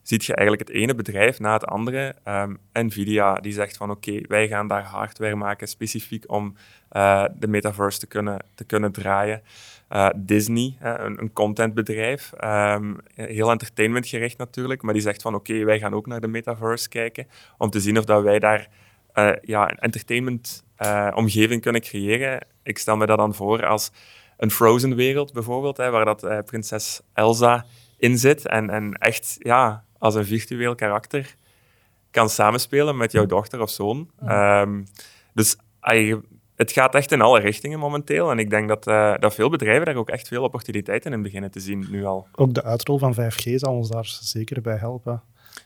[0.04, 2.14] ziet je eigenlijk het ene bedrijf na het andere.
[2.28, 6.56] Um, Nvidia die zegt van oké, wij gaan daar hardware maken specifiek om
[6.92, 9.42] uh, de metaverse te kunnen, te kunnen draaien.
[9.92, 15.78] Uh, Disney, een, een, contentbedrijf, um, heel entertainmentgericht natuurlijk, maar die zegt van oké, wij
[15.78, 17.26] gaan ook naar de metaverse kijken
[17.58, 18.68] om te zien of dat wij daar
[19.42, 20.64] ja, een entertainment
[21.14, 22.46] omgeving kunnen creëren.
[22.62, 23.92] Ik stel me dat dan voor als
[24.36, 27.64] een Frozen-wereld bijvoorbeeld, hè, waar dat prinses Elsa
[27.98, 31.36] in zit en, en echt ja, als een virtueel karakter
[32.10, 34.10] kan samenspelen met jouw dochter of zoon.
[34.28, 34.86] Um,
[35.34, 35.56] dus
[36.54, 38.30] het gaat echt in alle richtingen momenteel.
[38.30, 41.50] En ik denk dat, uh, dat veel bedrijven daar ook echt veel opportuniteiten in beginnen
[41.50, 42.26] te zien nu al.
[42.34, 45.22] Ook de uitrol van 5G zal ons daar zeker bij helpen.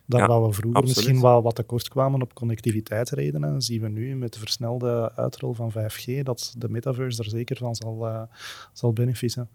[0.06, 4.32] Dan ja, we vroeger misschien wel wat tekort kwamen op connectiviteitsredenen, zien we nu met
[4.32, 8.22] de versnelde uitrol van 5G dat de metaverse er zeker van zal, uh,
[8.72, 9.48] zal benefieten.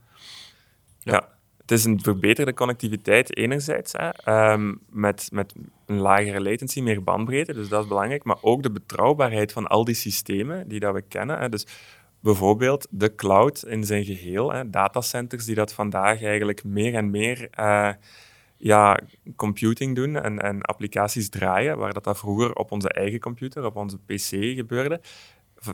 [0.99, 1.27] Ja,
[1.63, 5.53] het is een verbeterde connectiviteit enerzijds, hè, um, met, met
[5.85, 9.83] een lagere latency, meer bandbreedte, dus dat is belangrijk, maar ook de betrouwbaarheid van al
[9.83, 11.39] die systemen die dat we kennen.
[11.39, 11.49] Hè.
[11.49, 11.67] Dus
[12.19, 17.47] bijvoorbeeld de cloud in zijn geheel, hè, datacenters die dat vandaag eigenlijk meer en meer...
[17.59, 17.89] Uh,
[18.63, 18.99] ja,
[19.35, 23.75] computing doen en, en applicaties draaien, waar dat, dat vroeger op onze eigen computer, op
[23.75, 25.01] onze PC gebeurde,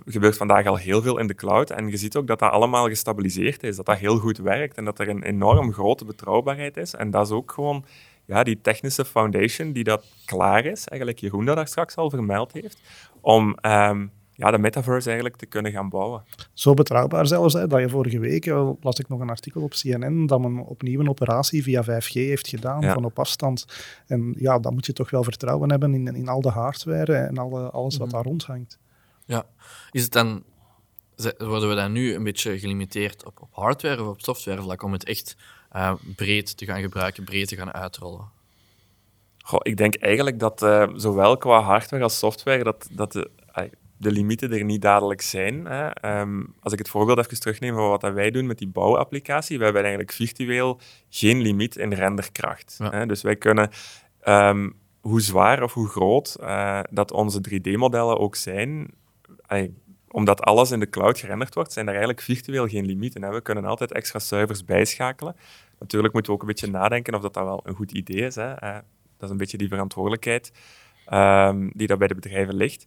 [0.05, 1.69] gebeurt vandaag al heel veel in de cloud.
[1.69, 4.85] En je ziet ook dat dat allemaal gestabiliseerd is, dat dat heel goed werkt en
[4.85, 6.93] dat er een enorm grote betrouwbaarheid is.
[6.93, 7.85] En dat is ook gewoon
[8.25, 12.53] ja, die technische foundation die dat klaar is, eigenlijk Jeroen dat daar straks al vermeld
[12.53, 12.81] heeft,
[13.21, 14.05] om ehm,
[14.39, 16.23] ja, de metaverse eigenlijk te kunnen gaan bouwen.
[16.53, 19.71] Zo betrouwbaar zelfs, hè, dat je vorige week, eh, las ik nog een artikel op
[19.71, 23.65] CNN, dat men opnieuw een operatie via 5G heeft gedaan, van op afstand.
[24.07, 27.37] En ja, dan moet je toch wel vertrouwen hebben in, in al de hardware en
[27.37, 28.15] alle, alles wat mhm.
[28.15, 28.79] daar rondhangt.
[29.29, 29.45] Ja,
[29.91, 30.43] is het dan,
[31.37, 34.91] worden we dan nu een beetje gelimiteerd op, op hardware of op software vlak om
[34.91, 35.35] het echt
[35.75, 38.29] uh, breed te gaan gebruiken, breed te gaan uitrollen?
[39.37, 43.31] Goh, ik denk eigenlijk dat uh, zowel qua hardware als software dat, dat de,
[43.97, 45.65] de limieten er niet dadelijk zijn.
[45.65, 45.87] Hè.
[45.89, 49.63] Ehm, als ik het voorbeeld even terugneem van wat wij doen met die bouwapplicatie, we
[49.63, 52.79] hebben eigenlijk virtueel geen limiet in renderkracht.
[52.83, 53.05] Hè.
[53.05, 53.69] Dus wij kunnen,
[54.27, 58.97] um, hoe zwaar of hoe groot uh, dat onze 3D-modellen ook zijn,
[60.07, 63.21] omdat alles in de cloud gerenderd wordt, zijn er eigenlijk virtueel geen limieten.
[63.21, 63.29] Hè.
[63.29, 65.35] We kunnen altijd extra servers bijschakelen.
[65.79, 68.35] Natuurlijk moeten we ook een beetje nadenken of dat, dat wel een goed idee is.
[68.35, 68.63] Hè.
[68.63, 68.73] Uh,
[69.17, 70.51] dat is een beetje die verantwoordelijkheid
[71.13, 72.85] um, die daar bij de bedrijven ligt.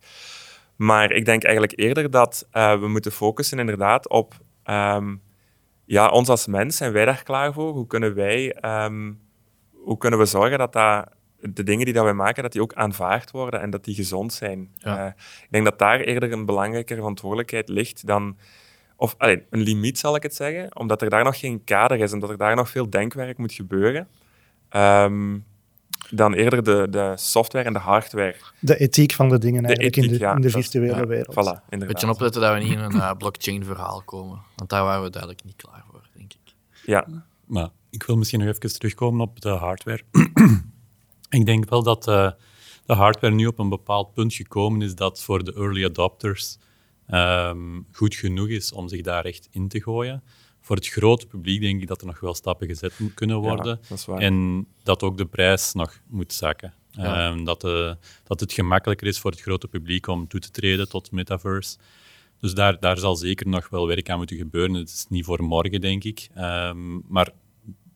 [0.77, 5.23] Maar ik denk eigenlijk eerder dat uh, we moeten focussen inderdaad op um,
[5.85, 6.77] ja, ons als mens.
[6.77, 7.73] Zijn wij daar klaar voor?
[7.73, 9.21] Hoe kunnen wij, um,
[9.71, 11.09] hoe kunnen we zorgen dat, dat
[11.51, 14.33] de dingen die dat wij maken, dat die ook aanvaard worden en dat die gezond
[14.33, 14.75] zijn?
[14.87, 15.07] Uh,
[15.43, 18.37] ik denk dat daar eerder een belangrijke verantwoordelijkheid ligt dan...
[18.97, 22.13] Of allee, een limiet, zal ik het zeggen, omdat er daar nog geen kader is,
[22.13, 24.09] omdat er daar nog veel denkwerk moet gebeuren.
[24.77, 25.45] Um,
[26.11, 28.37] dan eerder de, de software en de hardware.
[28.59, 31.35] De ethiek van de dingen eigenlijk in, de, in de virtuele wereld.
[31.35, 31.95] Voilà, inderdaad.
[31.95, 34.41] Beetje opletten dat we niet in een uh, blockchain-verhaal komen.
[34.57, 36.55] Want daar waren we duidelijk niet klaar voor, denk ik.
[36.85, 37.07] Ja.
[37.45, 40.03] Maar ik wil misschien nog even terugkomen op de hardware.
[41.33, 42.31] Ik denk wel dat uh,
[42.87, 46.59] de hardware nu op een bepaald punt gekomen is dat voor de early adopters
[47.11, 50.23] um, goed genoeg is om zich daar echt in te gooien
[50.63, 53.81] voor het grote publiek denk ik dat er nog wel stappen gezet kunnen worden.
[54.17, 56.75] en dat ook de prijs nog moet zakken.
[56.93, 60.89] Ehm, dat, de, dat het gemakkelijker is voor het grote publiek om toe te treden
[60.89, 61.77] tot metaverse.
[62.41, 64.75] Dus daar, daar zal zeker nog wel werk aan moeten gebeuren.
[64.75, 66.29] Het is niet voor morgen, denk ik.
[66.39, 67.31] Um, maar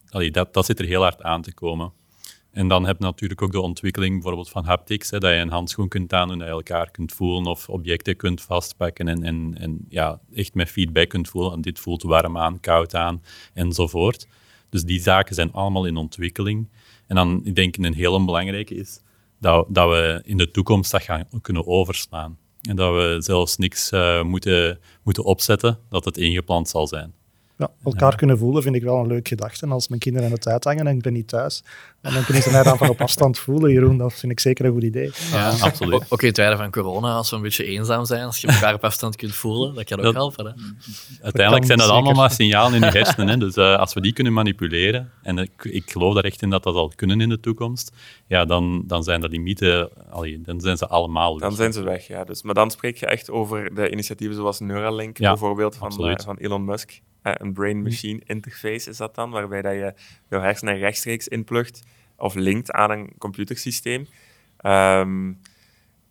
[0.09, 1.93] allee, dat, dat zit er heel hard aan te komen.
[2.57, 5.51] En dan heb je natuurlijk ook de ontwikkeling bijvoorbeeld van haptics, hè, dat je een
[5.51, 9.85] handschoen kunt aandoen, dat je elkaar kunt voelen of objecten kunt vastpakken en, en, en
[9.89, 11.53] ja, echt met feedback kunt voelen.
[11.53, 13.23] En dit voelt warm aan, koud aan
[13.55, 14.27] enzovoort.
[14.69, 16.69] Dus die zaken zijn allemaal in ontwikkeling.
[17.07, 19.01] En dan ik denk ik een hele belangrijke is
[19.41, 22.39] dat, dat we in de toekomst dat gaan kunnen overslaan.
[22.69, 27.15] En dat we zelfs niks uh, moeten, moeten opzetten dat het ingeplant zal zijn.
[27.59, 29.65] Ja, elkaar kunnen voelen vind ik wel een leuk gedachte.
[29.67, 31.63] En als mijn kinderen in het uithangen en ik ben niet thuis,
[32.01, 33.99] dan kunnen ze mij dan van op afstand voelen, Jeroen.
[33.99, 35.11] Dat vind ik zeker een goed idee.
[35.33, 36.05] Ja, absoluut.
[36.09, 38.85] Ook in tijden van corona, als we een beetje eenzaam zijn, als je elkaar op
[38.85, 40.47] afstand kunt voelen, dat kan ook Dat- helpen.
[40.47, 40.53] Hè?
[41.23, 42.03] Uiteindelijk zijn dat zeker.
[42.03, 43.29] allemaal maar signalen in je hersenen.
[43.29, 43.37] Hè.
[43.37, 46.63] Dus eh, als we die kunnen manipuleren, en ik, ik geloof daar echt in dat
[46.63, 47.93] dat zal kunnen in de toekomst,
[48.27, 51.39] ja, dan, dan zijn dat limieten, allee, dan zijn ze allemaal.
[51.39, 52.25] Dan zijn ze weg, ja.
[52.25, 56.15] Dus, maar dan spreek je echt over de initiatieven zoals Neuralink, Ja, bijvoorbeeld, van, eh,
[56.25, 57.01] van Elon Musk.
[57.27, 59.95] Eh, een brain-machine interface is dat dan, waarbij dat je
[60.31, 61.83] jouw hersenen rechtstreeks inplugt
[62.17, 64.07] of linkt aan een computersysteem.
[64.57, 65.29] Ehm,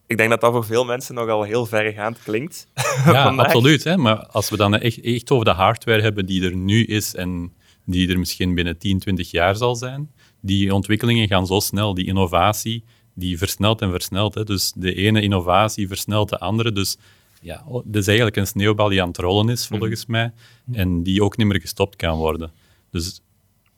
[0.08, 2.68] ik denk dat dat voor veel mensen nogal heel verregaand klinkt.
[3.06, 3.84] Ja, absoluut.
[3.84, 3.98] Hè.
[3.98, 7.54] Maar als we dan echt, echt over de hardware hebben die er nu is en
[7.86, 12.06] die er misschien binnen 10, 20 jaar zal zijn, die ontwikkelingen gaan zo snel, die
[12.06, 14.34] innovatie, die versnelt en versnelt.
[14.34, 14.44] Hè.
[14.44, 16.72] Dus de ene innovatie versnelt de andere.
[16.72, 16.98] Dus
[17.46, 20.34] ja, het is eigenlijk een sneeuwbal die aan het rollen is, volgens mij,
[20.72, 22.52] en die ook niet meer gestopt kan worden.
[22.92, 23.22] Dus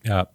[0.01, 0.29] ja,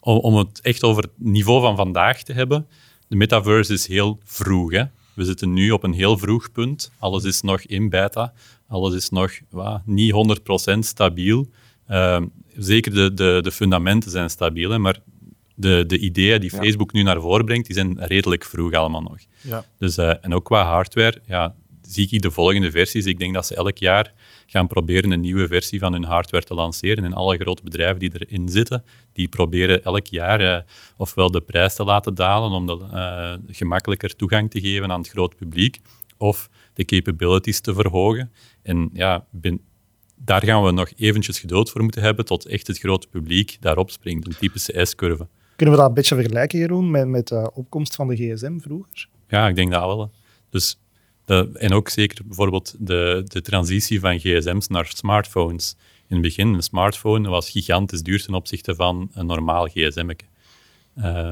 [0.00, 2.66] om, om het echt over het niveau van vandaag te hebben,
[3.08, 4.72] de metaverse is heel vroeg.
[4.72, 4.84] Hè?
[5.14, 6.90] We zitten nu op een heel vroeg punt.
[6.98, 8.32] Alles is nog in beta.
[8.68, 10.12] Alles is nog wa, niet
[10.74, 11.48] 100% stabiel.
[11.86, 15.00] Ehm, zeker de, de, de fundamenten zijn stabiel, hè, maar
[15.54, 16.58] de, de ideeën die Ja.
[16.58, 19.18] Facebook nu naar voren brengt, die zijn redelijk vroeg allemaal nog.
[19.40, 19.64] Ja.
[19.78, 21.54] Dus, eh, en ook qua hardware, ja,
[21.88, 23.06] zie ik de volgende versies.
[23.06, 24.12] Ik denk dat ze elk jaar
[24.46, 27.04] gaan proberen een nieuwe versie van hun hardware te lanceren.
[27.04, 30.62] En alle grote bedrijven die erin zitten, die proberen elk jaar eh,
[30.96, 35.08] ofwel de prijs te laten dalen om de, eh, gemakkelijker toegang te geven aan het
[35.08, 35.80] groot publiek,
[36.16, 38.32] of de capabilities te verhogen.
[38.62, 39.60] En ja, ben-
[40.16, 43.90] daar gaan we nog eventjes geduld voor moeten hebben tot echt het grote publiek daarop
[43.90, 45.26] springt, een typische S-curve.
[45.56, 49.08] Kunnen we dat een beetje vergelijken, Jeroen, met, met de opkomst van de gsm vroeger?
[49.28, 50.10] Ja, ik denk dat wel.
[50.50, 50.78] Dus
[51.54, 55.76] en ook zeker bijvoorbeeld de, de transitie van gsm's naar smartphones.
[56.08, 60.10] In het begin, een smartphone was gigantisch duur ten opzichte van een normaal gsm.
[60.94, 61.30] Eh,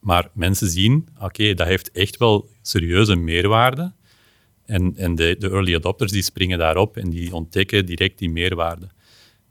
[0.00, 3.92] maar mensen zien, oké, dat heeft echt wel serieuze meerwaarde.
[4.66, 8.88] En, en de, de early adopters die springen daarop en die ontdekken direct die meerwaarde.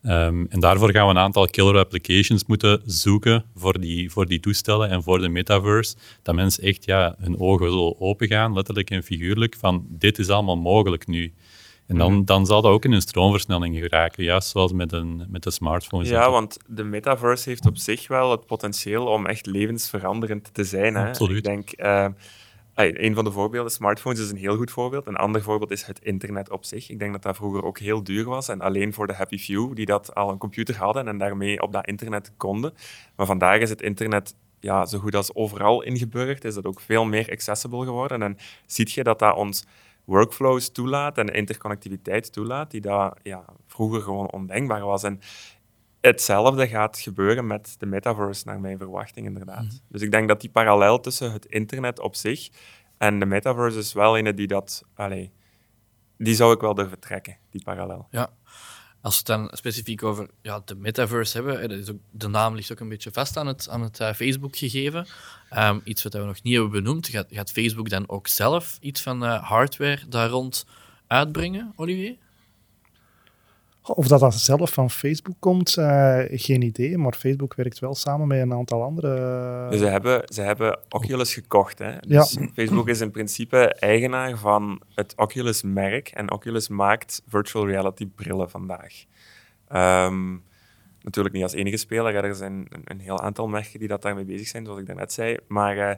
[0.03, 4.39] Ehm, en daarvoor gaan we een aantal killer applications moeten zoeken voor die, voor die
[4.39, 5.95] toestellen en voor de metaverse.
[6.21, 10.57] Dat mensen echt ja, hun ogen zullen opengaan, letterlijk en figuurlijk, van dit is allemaal
[10.57, 11.33] mogelijk nu.
[11.87, 15.43] En dan, dan zal dat ook in een stroomversnelling geraken, juist zoals met, een, met
[15.43, 16.09] de smartphones.
[16.09, 20.95] Ja, want de metaverse heeft op zich wel het potentieel om echt levensveranderend te zijn.
[20.95, 21.07] Hè?
[21.07, 21.37] Absoluut.
[21.37, 22.07] Ik denk, eh,
[22.75, 25.07] een van de voorbeelden, smartphones is een heel goed voorbeeld.
[25.07, 26.89] Een ander voorbeeld is het internet op zich.
[26.89, 29.75] Ik denk dat dat vroeger ook heel duur was en alleen voor de happy few
[29.75, 32.73] die dat al een computer hadden en daarmee op dat internet konden.
[33.15, 37.05] Maar vandaag is het internet ja, zo goed als overal ingeburgerd, is dat ook veel
[37.05, 38.21] meer accessible geworden.
[38.21, 39.65] En ziet je dat dat ons
[40.05, 45.03] workflows toelaat en interconnectiviteit toelaat, die dat ja, vroeger gewoon ondenkbaar was.
[45.03, 45.19] En
[46.07, 49.81] hetzelfde gaat gebeuren met de metaverse, naar mijn verwachting inderdaad.
[49.89, 52.49] Dus ik denk dat die parallel tussen het internet op zich
[52.97, 54.83] en de metaverse is wel een die dat...
[54.95, 55.31] Allee,
[56.17, 58.07] die zou ik wel durven trekken, die parallel.
[58.09, 58.29] Ja.
[59.01, 62.55] Als we het dan specifiek over ja, de metaverse hebben, dat is ook, de naam
[62.55, 65.07] ligt ook een beetje vast aan het, aan het eh, Facebook gegeven.
[65.49, 67.07] Ehm, iets wat we nog niet hebben benoemd.
[67.07, 70.65] Gaat, gaat Facebook dan ook zelf iets van eh, hardware daar rond
[71.07, 72.17] uitbrengen, Olivier?
[73.83, 76.97] Of dat dat zelf van Facebook komt, eh, geen idee.
[76.97, 79.69] Maar Facebook werkt wel samen met een aantal andere.
[79.69, 81.79] Dus ze hebben, ze hebben Oculus gekocht.
[81.79, 81.97] Hè?
[82.07, 86.07] Dus Facebook is in principe eigenaar van het Oculus-merk.
[86.07, 88.93] En Oculus maakt virtual reality brillen vandaag.
[89.67, 90.37] Ehm,
[91.01, 92.15] natuurlijk niet als enige speler.
[92.15, 95.13] Er zijn een, een heel aantal merken die dat daarmee bezig zijn, zoals ik daarnet
[95.13, 95.37] zei.
[95.47, 95.95] Maar eh,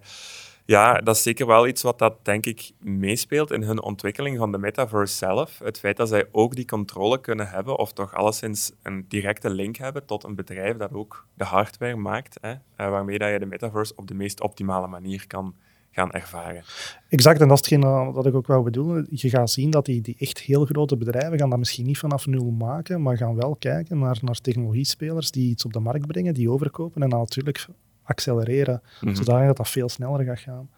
[0.66, 4.52] ja, dat is zeker wel iets wat dat, denk ik, meespeelt in hun ontwikkeling van
[4.52, 5.60] de metaverse zelf.
[5.64, 9.76] Het feit dat zij ook die controle kunnen hebben, of toch alleszins een directe link
[9.76, 13.46] hebben tot een bedrijf dat ook de hardware maakt, hè, eh, waarmee dat je de
[13.46, 15.56] metaverse op de meest optimale manier kan
[15.92, 16.64] gaan ervaren.
[17.10, 19.08] Exact, en dat is hetgeen dat dat ik ook wou bedoelen.
[19.10, 22.26] Je gaat zien dat die, die echt heel grote bedrijven gaan dat misschien niet vanaf
[22.26, 26.34] nul maken, maar gaan wel kijken naar, naar technologiespelers die iets op de markt brengen,
[26.34, 27.68] die overkopen en dan natuurlijk
[28.06, 29.16] accelereren, Mhm.
[29.16, 30.70] zodat dat veel sneller gaat gaan.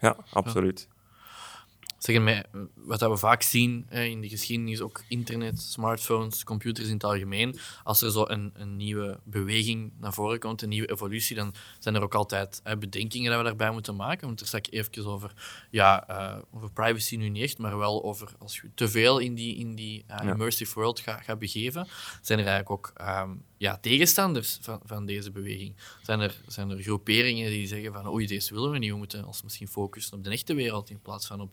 [0.00, 0.88] Ja, absoluut.
[1.98, 6.92] Zeg mij, wat dat we vaak zien in de geschiedenis, ook internet, smartphones, computers in
[6.94, 11.36] het algemeen, als er zo een, een nieuwe beweging naar voren komt, een nieuwe evolutie,
[11.36, 14.26] dan zijn er ook altijd eh, bedenkingen dat we daarbij moeten maken.
[14.26, 15.32] Want er straks even over,
[15.70, 19.34] ja, eh, over privacy nu niet echt, maar wel over als je te veel in
[19.34, 20.30] die, in die eh, Ja.
[20.32, 21.86] immersive world gaat gaat begeven,
[22.22, 23.30] zijn er eigenlijk ook ehm,
[23.62, 25.74] ja, tegenstanders van, van deze beweging.
[26.02, 29.26] Zijn er, zijn er groeperingen die zeggen van oei, deze willen we niet, we moeten
[29.26, 31.50] ons misschien focussen op de echte wereld in plaats van op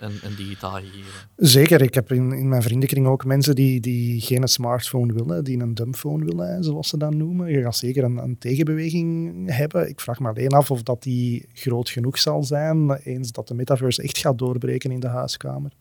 [0.00, 1.28] een, een digitaal gegeven.
[1.36, 1.82] Zeker.
[1.82, 5.74] Ik heb in, in mijn vriendenkring ook mensen die, die geen smartphone willen, die een
[5.74, 7.50] dumbphone willen, zoals ze dat noemen.
[7.50, 9.88] Je gaat zeker een, een tegenbeweging hebben.
[9.88, 13.54] Ik vraag me alleen af of dat die groot genoeg zal zijn, eens dat de
[13.54, 15.72] metaverse echt gaat doorbreken in de huiskamer.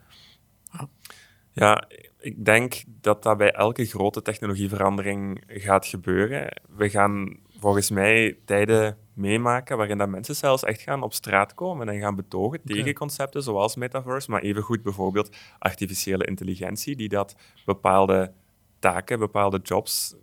[1.51, 1.87] Ja,
[2.23, 6.61] ik denk dat dat bij elke grote technologieverandering gaat gebeuren.
[6.75, 11.89] We gaan volgens mij tijden meemaken waarin dat mensen zelfs echt gaan op straat komen
[11.89, 18.31] en gaan betogen tegen concepten zoals metaverse, maar evengoed bijvoorbeeld artificiële intelligentie, die dat bepaalde
[18.79, 20.15] taken, bepaalde jobs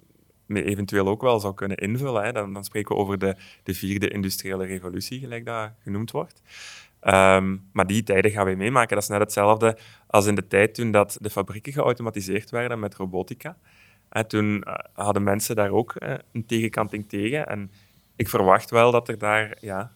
[0.49, 2.25] eventueel ook wel zou kunnen invullen.
[2.25, 2.33] Hè.
[2.33, 6.43] Dan, dan, spreken we over de, de vierde industriële revolutie, gelijk dat genoemd wordt.
[7.01, 8.95] Ehm, maar die tijden gaan we meemaken.
[8.95, 12.95] Dat is net hetzelfde als in de tijd toen dat de fabrieken geautomatiseerd werden met
[12.95, 13.57] robotica.
[14.09, 17.47] En toen eh, hadden mensen daar ook uh, een tegenkanting tegen.
[17.47, 17.71] En
[18.17, 19.93] ik verwacht wel dat er daar ja,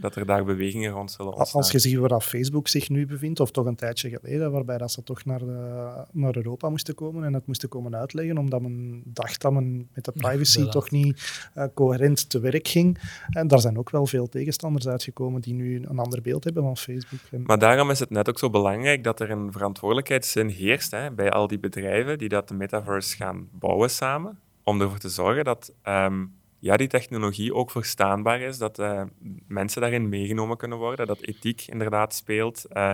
[0.00, 1.60] dat er daar bewegingen rond zullen ontstaan.
[1.60, 4.92] Als je ziet waar Facebook zich nu bevindt, of toch een tijdje geleden, waarbij dat
[4.92, 9.02] ze toch naar, de, naar Europa moesten komen en het moesten komen uitleggen, omdat men
[9.04, 12.98] dacht dat men met de privacy toch niet uh, coherent te werk ging.
[13.30, 16.76] En daar zijn ook wel veel tegenstanders uitgekomen die nu een ander beeld hebben van
[16.76, 17.20] Facebook.
[17.30, 21.10] En maar daarom is het net ook zo belangrijk dat er een verantwoordelijkheidszin heerst hè,
[21.12, 25.44] bij al die bedrijven die dat de metaverse gaan bouwen samen, om ervoor te zorgen
[25.44, 29.02] dat um, ja, die technologie ook verstaanbaar is, dat uh,
[29.46, 32.64] mensen daarin meegenomen kunnen worden, dat ethiek inderdaad speelt.
[32.72, 32.92] Uh,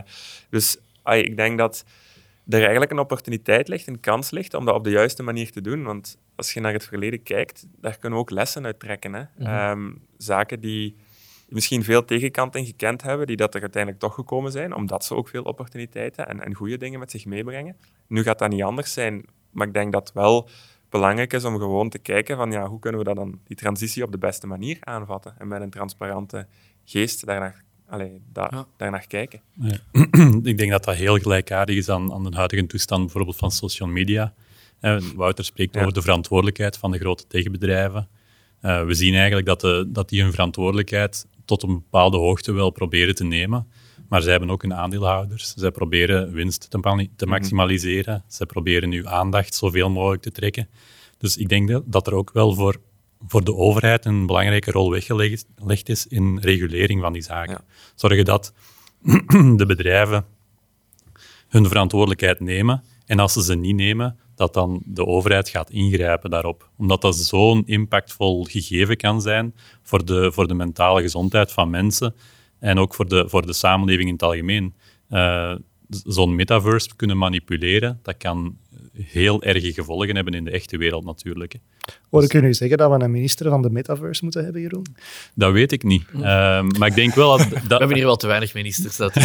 [0.50, 1.85] dus ay, ik denk dat
[2.48, 5.61] er eigenlijk een opportuniteit ligt, een kans ligt om dat op de juiste manier te
[5.61, 5.83] doen.
[5.83, 9.12] Want als je naar het verleden kijkt, daar kunnen we ook lessen uit trekken.
[9.12, 9.20] Hè?
[9.20, 9.70] Mm -hmm.
[9.70, 10.96] um, zaken die
[11.48, 15.29] misschien veel tegenkanten gekend hebben, die dat er uiteindelijk toch gekomen zijn, omdat ze ook
[15.29, 17.77] veel opportuniteiten en, en goede dingen met zich meebrengen.
[18.07, 20.48] Nu gaat dat niet anders zijn, maar ik denk dat wel
[20.95, 24.03] belangrijk is om gewoon te kijken van ja, hoe kunnen we dat dan, die transitie
[24.03, 26.47] op de beste manier aanvatten en met een transparante
[26.85, 28.67] geest daarnaar, allee, da, ja.
[28.77, 29.41] daarnaar kijken.
[29.53, 29.77] Ja.
[30.51, 33.89] Ik denk dat dat heel gelijkaardig is aan, aan de huidige toestand bijvoorbeeld van social
[33.89, 34.35] media.
[35.15, 35.81] Wouter spreekt ja.
[35.81, 38.09] over de verantwoordelijkheid van de grote techbedrijven.
[38.63, 42.71] Uh, we zien eigenlijk dat, de, dat die hun verantwoordelijkheid tot een bepaalde hoogte wel
[42.71, 43.67] proberen te nemen.
[44.09, 45.55] Maar zij hebben ook een aandeelhouders.
[45.57, 46.81] Zij proberen winst te,
[47.17, 47.29] te mhm.
[47.29, 48.14] maximaliseren.
[48.14, 48.31] Mm -hmm.
[48.31, 50.69] Zij proberen nu aandacht zoveel mogelijk te trekken.
[51.19, 52.77] Dus ik denk dat er ook wel voor,
[53.27, 57.53] voor de overheid een belangrijke rol weggelegd is in regulering van die zaken.
[57.53, 57.75] Ja.
[57.95, 58.53] Zorgen dat
[59.57, 60.25] de bedrijven
[61.49, 62.83] hun verantwoordelijkheid nemen.
[63.07, 66.69] En als ze ze niet nemen, dat dan de overheid gaat ingrijpen daarop.
[66.77, 72.14] Omdat dat zo'n impactvol gegeven kan zijn voor de, voor de mentale gezondheid van mensen
[72.64, 74.74] en ook voor de, voor de samenleving in het algemeen.
[75.11, 75.55] Uh,
[75.88, 78.57] Zo'n metaverse kunnen manipuleren, dat kan
[78.92, 81.53] heel erge gevolgen hebben in de echte wereld natuurlijk.
[81.53, 81.59] Hè.
[82.11, 84.87] Hoor ik u zeggen dat we een minister van de metaverse moeten hebben, Jeroen?
[85.35, 86.05] Dat weet ik niet.
[86.14, 86.20] Uh,
[86.62, 87.62] maar ik denk wel dat, dat...
[87.68, 88.96] We hebben hier wel te weinig ministers.
[88.96, 89.16] Dat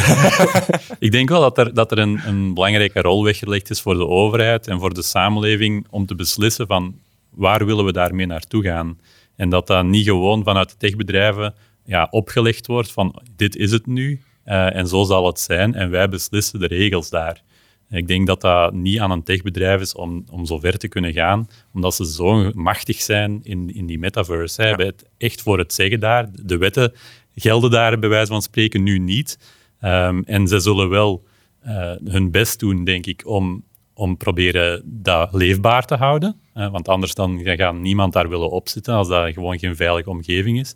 [1.00, 4.08] ik denk wel dat er, dat er een, een belangrijke rol weggelegd is voor de
[4.08, 6.96] overheid en voor de samenleving om te beslissen van
[7.30, 9.00] waar willen we daarmee naartoe gaan.
[9.36, 11.54] En dat dat niet gewoon vanuit de techbedrijven
[11.90, 15.90] ja, opgelegd wordt van dit is het nu uh, en zo zal het zijn en
[15.90, 17.42] wij beslissen de regels daar.
[17.90, 21.14] Ik denk dat dat niet aan een techbedrijf is om, om zo ver te kunnen
[21.14, 24.54] gaan, omdat ze zo machtig zijn in, in die metaverse.
[24.54, 26.30] Ze hebben het echt voor het zeggen daar.
[26.32, 26.94] De wetten
[27.36, 29.40] gelden daar bij wijze van spreken nu niet.
[29.84, 31.24] Um, en ze zullen wel
[31.66, 36.36] uh, hun best doen, denk ik, om, om proberen dat leefbaar te houden.
[36.54, 40.60] Uh, want anders dan gaat niemand daar willen opzitten als dat gewoon geen veilige omgeving
[40.60, 40.76] is.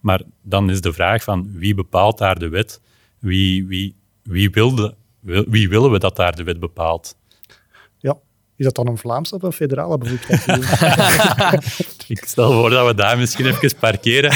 [0.00, 2.80] Maar dan is de vraag van wie bepaalt daar de wet?
[3.18, 7.16] Wie, wie, wie, wilde, wie willen we dat daar de wet bepaalt?
[7.98, 8.16] Ja,
[8.56, 10.46] is dat dan een Vlaamse of een federale bevoegdheid?
[12.18, 14.32] ik stel voor dat we daar misschien even parkeren.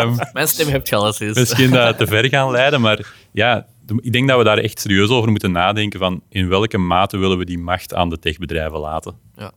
[0.00, 1.38] Um, Mijn stem al eens.
[1.38, 3.66] Misschien dat te ver gaan leiden, maar ja,
[4.00, 7.38] ik denk dat we daar echt serieus over moeten nadenken van in welke mate willen
[7.38, 9.18] we die macht aan de techbedrijven laten.
[9.36, 9.52] Ja.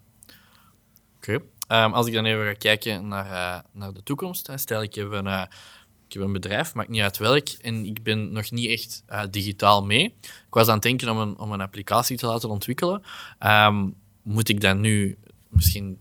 [1.18, 1.40] Oké.
[1.68, 5.12] Um, als ik dan even ga kijken naar, uh, naar de toekomst, stel ik heb,
[5.12, 5.44] een, uh,
[6.08, 9.24] ik heb een bedrijf, maakt niet uit welk, en ik ben nog niet echt uh,
[9.32, 10.04] digitaal mee.
[10.22, 13.04] Ik was aan het denken om een, om een applicatie te laten ontwikkelen.
[13.46, 15.18] Um, moet ik dan nu
[15.50, 15.98] misschien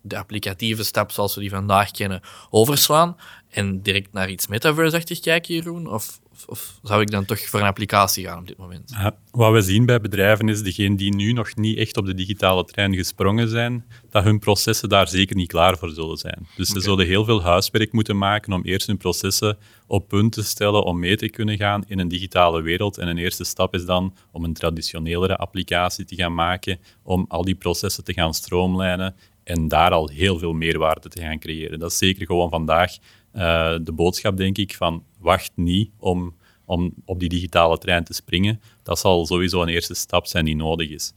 [0.00, 2.20] de applicatieve stap zoals we die vandaag kennen
[2.50, 3.16] overslaan
[3.48, 5.86] en direct naar iets metaverse-achtig kijken, Jeroen?
[5.86, 8.90] Of, of, of, zou ik dan toch voor een applicatie gaan op dit moment?
[8.96, 12.14] Ja, wat we zien bij bedrijven is, degenen die nu nog niet echt op de
[12.14, 16.46] digitale trein gesprongen zijn, dat hun processen daar zeker niet klaar voor zullen zijn.
[16.56, 16.80] Dus okay.
[16.82, 20.84] ze zullen heel veel huiswerk moeten maken om eerst hun processen op punt te stellen
[20.84, 22.98] om mee te kunnen gaan in een digitale wereld.
[22.98, 27.44] En een eerste stap is dan om een traditionelere applicatie te gaan maken, om al
[27.44, 29.14] die processen te gaan stroomlijnen
[29.44, 31.78] en daar al heel veel meerwaarde te gaan creëren.
[31.78, 32.96] Dat is zeker gewoon vandaag
[33.34, 38.12] uh, de boodschap, denk ik, van wacht niet om, om op die digitale trein te
[38.12, 41.12] springen, dat zal sowieso een eerste stap zijn die nodig is.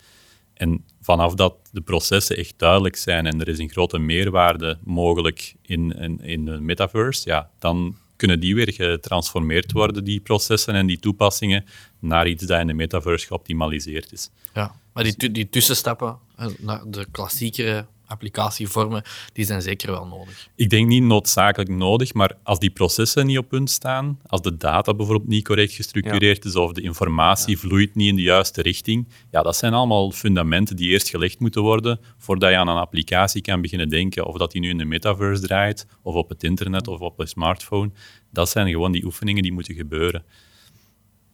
[0.53, 5.55] En vanaf dat de processen echt duidelijk zijn en er is een grote meerwaarde mogelijk
[5.61, 10.85] in, in, in de metaverse, ja, dan kunnen die weer getransformeerd worden, die processen en
[10.85, 11.65] die toepassingen,
[11.99, 14.29] naar iets dat in de metaverse geoptimaliseerd is.
[14.53, 16.17] Ja, maar die, die tussenstappen,
[16.59, 19.03] naar de klassiekere applicatievormen,
[19.33, 20.49] die zijn zeker wel nodig.
[20.55, 24.57] Ik denk niet noodzakelijk nodig, maar als die processen niet op punt staan, als de
[24.57, 29.07] data bijvoorbeeld niet correct gestructureerd is of de informatie vloeit niet in de juiste richting,
[29.31, 33.41] ja, dat zijn allemaal fundamenten die eerst gelegd moeten worden voordat je aan een applicatie
[33.41, 36.87] kan beginnen denken, of dat die nu in de metaverse draait, of op het internet,
[36.87, 37.91] of op een smartphone.
[38.31, 40.23] Dat zijn gewoon die oefeningen die moeten gebeuren.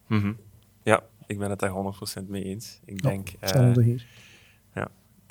[0.08, 0.38] Mm
[0.84, 1.72] Ja, ik ben het daar
[2.24, 2.80] 100% mee eens.
[2.86, 3.30] Ik denk...
[3.56, 4.06] Uh, hier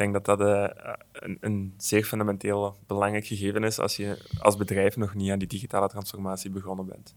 [0.00, 0.68] denk dat dat uh,
[1.12, 5.48] een, een, zeer fundamenteel belangrijk gegeven is als je als bedrijf nog niet aan die
[5.48, 7.14] digitale transformatie begonnen bent.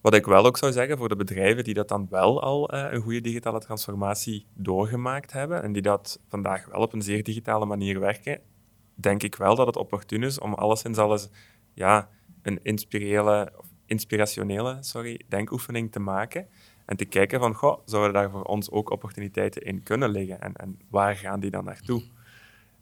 [0.00, 2.86] Wat ik wel ook zou zeggen voor de bedrijven die dat dan wel al uh,
[2.90, 7.64] een goede digitale transformatie doorgemaakt hebben en die dat vandaag wel op een zeer digitale
[7.64, 8.40] manier werken,
[8.94, 11.28] denk ik wel dat het opportun is om alleszins alles
[11.74, 12.08] ja,
[12.42, 13.52] een inspirele,
[13.86, 16.48] inspirationele sorry, denkoefening te maken
[16.88, 20.40] en te kijken van, goh, zouden daar voor ons ook opportuniteiten in kunnen liggen?
[20.40, 22.02] En, en waar gaan die dan naartoe?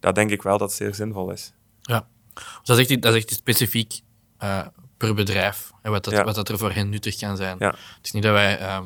[0.00, 1.52] Dat denk ik wel dat zeer zinvol is.
[1.82, 4.00] Ja, dus dat is echt, dat is echt specifiek
[4.42, 7.56] uh, per bedrijf en wat, dat, wat dat er voor hen nuttig kan zijn.
[7.58, 7.68] Ja.
[7.68, 8.80] Het is niet dat wij uh,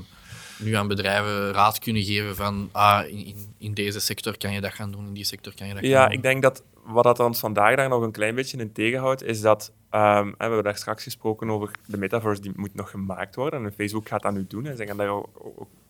[0.60, 4.72] nu aan bedrijven raad kunnen geven van ah, in, in, deze sector kan je dat
[4.72, 6.10] gaan doen, in die sector kan je dat ja, gaan doen.
[6.10, 9.22] Ja, ik denk dat wat dat ons vandaag daar nog een klein beetje in tegenhoudt,
[9.22, 13.34] is dat Um, we hebben daar straks gesproken over de metaverse, die moet nog gemaakt
[13.34, 13.64] worden.
[13.64, 14.66] En Facebook gaat dat nu doen.
[14.66, 15.28] En zij gaan daar ook,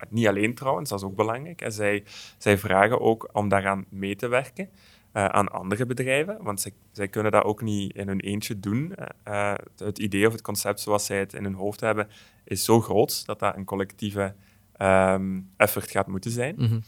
[0.09, 1.61] niet alleen trouwens, dat is ook belangrijk.
[1.61, 2.05] En zij,
[2.39, 4.69] zij vragen ook om daaraan mee te werken
[5.15, 8.95] uh, aan andere bedrijven, want zij, zij kunnen dat ook niet in hun eentje doen.
[9.29, 12.09] Uh, het idee of het concept zoals zij het in hun hoofd hebben,
[12.45, 14.35] is zo groot dat dat een collectieve
[14.83, 16.55] um, effort gaat moeten zijn.
[16.59, 16.83] Mm -hmm.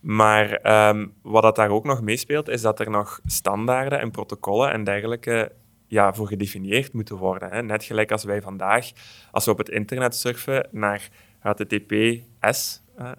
[0.00, 4.72] Maar um, wat dat daar ook nog meespeelt, is dat er nog standaarden en protocollen
[4.72, 5.52] en dergelijke
[5.86, 7.50] ja, voor gedefinieerd moeten worden.
[7.50, 7.62] Hè.
[7.62, 8.90] Net gelijk als wij vandaag,
[9.30, 11.08] als we op het internet surfen naar
[11.38, 13.10] https, uh,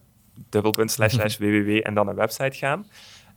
[0.50, 2.86] dubbelpunt slash slash www en dan een website gaan,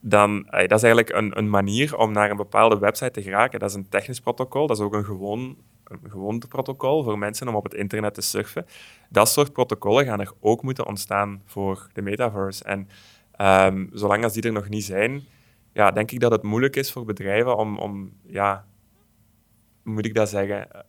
[0.05, 3.59] dan dat is eigenlijk een, een manier om naar een bepaalde website te geraken.
[3.59, 7.49] Dat is een technisch protocol, dat is ook een gewoon een gewoon protocol voor mensen
[7.49, 8.67] om op het internet te surfen.
[9.09, 12.65] Dat soort protocollen gaan er ook moeten ontstaan voor de metaverse.
[12.65, 12.89] En
[13.67, 15.23] um, zolang als die er nog niet zijn,
[15.73, 18.67] ja, denk ik dat het moeilijk is voor bedrijven om, om ja,
[19.83, 20.81] moet ik dat zeggen, eh,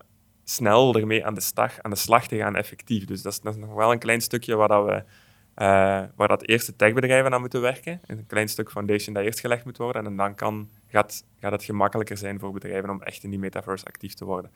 [0.44, 3.06] snel ermee aan de, slag, aan de slag te gaan, effectief.
[3.06, 5.04] Dus dat is, dat is nog wel een klein stukje waar, dat we,
[5.58, 8.02] uh, waar dat eerste techbedrijven aan moeten werken.
[8.06, 10.06] Een klein stuk foundation dat eerst gelegd moet worden.
[10.06, 13.86] En dan kan, gaat, gaat het gemakkelijker zijn voor bedrijven om echt in die metaverse
[13.86, 14.52] actief te worden.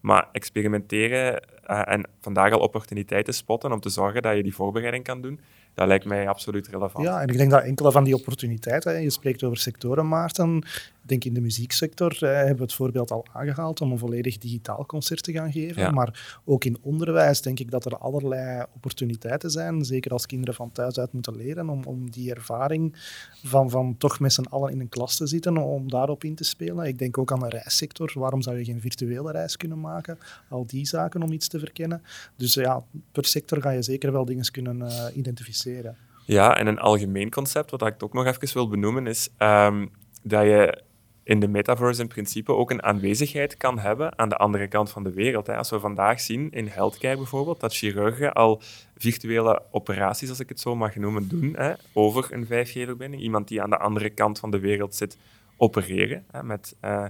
[0.00, 5.04] Maar experimenteren uh, en vandaag al opportuniteiten spotten om te zorgen dat je die voorbereiding
[5.04, 5.40] kan doen,
[5.74, 7.06] dat lijkt mij absoluut relevant.
[7.06, 10.64] Ja, en ik denk dat enkele van die opportuniteiten, je spreekt over sectoren, Maarten,
[11.10, 14.86] denk in de muzieksector eh, hebben we het voorbeeld al aangehaald om een volledig digitaal
[14.86, 15.94] concert te gaan geven.
[15.94, 20.72] Maar ook in onderwijs denk ik dat er allerlei opportuniteiten zijn, zeker als kinderen van
[20.72, 22.96] thuis uit moeten leren, om, om die ervaring
[23.44, 26.44] van, van toch met z'n allen in een klas te zitten, om daarop in te
[26.44, 26.86] spelen.
[26.86, 28.12] Ik denk ook aan de reissector.
[28.14, 30.18] Waarom zou je geen virtuele reis kunnen maken?
[30.48, 32.02] Al die zaken om iets te verkennen.
[32.36, 35.96] Dus ja, per sector ga je zeker wel dingen kunnen uh, identificeren.
[36.24, 39.90] Ja, en een algemeen concept, wat ik ook nog even wil benoemen, is um,
[40.22, 40.82] dat je
[41.30, 45.02] in de metaverse in principe ook een aanwezigheid kan hebben aan de andere kant van
[45.02, 45.48] de wereld.
[45.48, 48.60] Als we vandaag zien in healthcare bijvoorbeeld, dat chirurgen al
[48.96, 53.22] virtuele operaties, als ik het zo mag noemen, doen hè, over een 5G-verbinding.
[53.22, 55.18] Iemand die aan de andere kant van de wereld zit
[55.56, 57.04] opereren hè, met uh,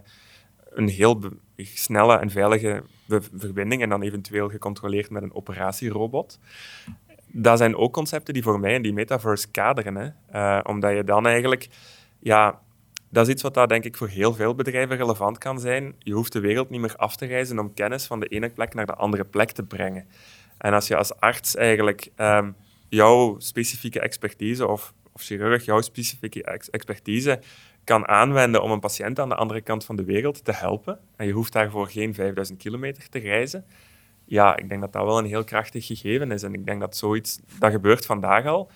[0.70, 1.22] een heel
[1.56, 2.82] snelle en veilige
[3.34, 6.38] verbinding en dan eventueel gecontroleerd met een operatierobot.
[7.26, 10.16] Dat zijn ook concepten die voor mij in die metaverse kaderen.
[10.34, 11.68] Uh, omdat je dan eigenlijk
[12.18, 12.60] ja,
[13.10, 15.94] dat is iets wat daar denk ik voor heel veel bedrijven relevant kan zijn.
[15.98, 18.74] Je hoeft de wereld niet meer af te reizen om kennis van de ene plek
[18.74, 20.08] naar de andere plek te brengen.
[20.58, 22.56] En als je als arts eigenlijk um,
[22.88, 27.40] jouw specifieke expertise of, of chirurg jouw specifieke expertise
[27.84, 31.26] kan aanwenden om een patiënt aan de andere kant van de wereld te helpen, en
[31.26, 33.64] je hoeft daarvoor geen 5000 kilometer te reizen,
[34.24, 36.42] ja, ik denk dat dat wel een heel krachtig gegeven is.
[36.42, 38.70] En ik denk dat zoiets, dat gebeurt vandaag al,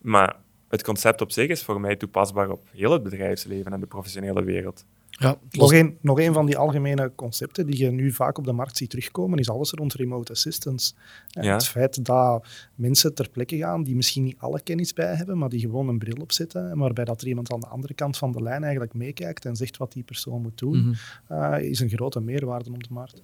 [0.00, 0.36] maar
[0.70, 4.42] het concept op zich is voor mij toepasbaar op heel het bedrijfsleven en de professionele
[4.42, 4.84] wereld.
[5.10, 8.52] Ja, nog, een, nog een van die algemene concepten die je nu vaak op de
[8.52, 10.92] markt ziet terugkomen, is alles rond remote assistance.
[11.26, 11.52] Ja.
[11.52, 15.48] Het feit dat mensen ter plekke gaan die misschien niet alle kennis bij hebben, maar
[15.48, 18.42] die gewoon een bril opzetten, waarbij dat er iemand aan de andere kant van de
[18.42, 20.94] lijn eigenlijk meekijkt en zegt wat die persoon moet doen, mm
[21.28, 21.38] -hmm.
[21.38, 23.22] uh, is een grote meerwaarde op de markt.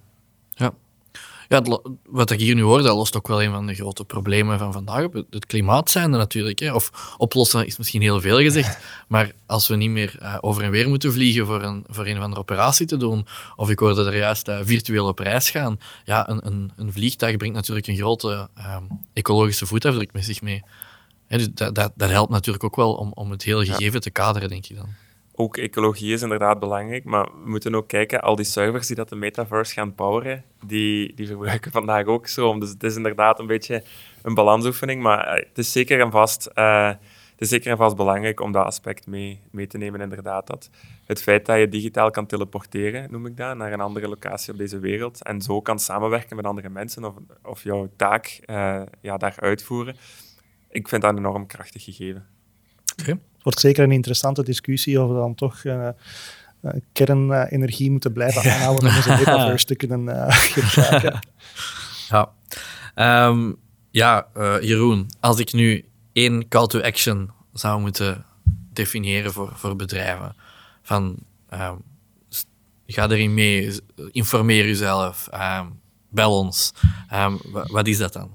[0.50, 0.74] Ja.
[1.48, 1.62] Ja,
[2.04, 4.72] wat ik hier nu hoor, dat lost ook wel een van de grote problemen van
[4.72, 5.06] vandaag.
[5.30, 6.58] Het klimaat zijn er natuurlijk.
[6.58, 6.74] Hè.
[6.74, 8.78] Of oplossen is misschien heel veel gezegd.
[9.08, 12.16] Maar als we niet meer uh, over en weer moeten vliegen voor een, voor een
[12.16, 13.26] of andere operatie te doen,
[13.56, 17.36] of ik hoorde er juist uh, virtueel op reis gaan, ja, een, een, een vliegtuig
[17.36, 18.76] brengt natuurlijk een grote uh,
[19.12, 20.62] ecologische voetafdruk met zich mee.
[21.28, 24.48] dus dat, dat, dat, helpt natuurlijk ook wel om, om het hele gegeven te kaderen,
[24.48, 25.05] denk ik dan
[25.36, 29.08] ook ecologie is inderdaad belangrijk, maar we moeten ook kijken, al die servers die dat
[29.08, 32.60] de metaverse gaan poweren, die, die verbruiken vandaag ook stroom.
[32.60, 33.82] Dus het is inderdaad een beetje
[34.22, 37.96] een balansoefening, maar eh, het is zeker en vast, uh, het is zeker en vast
[37.96, 40.46] belangrijk om dat aspect mee, mee te nemen, inderdaad.
[40.46, 40.70] Dat
[41.06, 44.58] het feit dat je digitaal kan teleporteren, noem ik dat, naar een andere locatie op
[44.58, 49.16] deze wereld, en zo kan samenwerken met andere mensen of, of jouw taak uh, ja,
[49.16, 49.96] daar uitvoeren,
[50.68, 52.26] ik vind dat een enorm krachtig gegeven.
[53.00, 55.88] Okay wordt zeker een interessante discussie of we dan toch uh,
[56.92, 61.18] kernenergie moeten blijven aanhouden om onze metaverse te kunnen uh, gebruiken.
[62.08, 62.32] Ja,
[63.26, 63.56] um,
[63.90, 64.26] ja
[64.60, 68.24] Jeroen, als ik nu één call to action zou moeten
[68.72, 70.36] definiëren voor, voor bedrijven,
[70.82, 71.16] van
[71.54, 71.82] um,
[72.86, 73.80] ga erin mee,
[74.10, 76.72] informeer jezelf, um, bel ons.
[77.50, 78.30] wat is dat dan?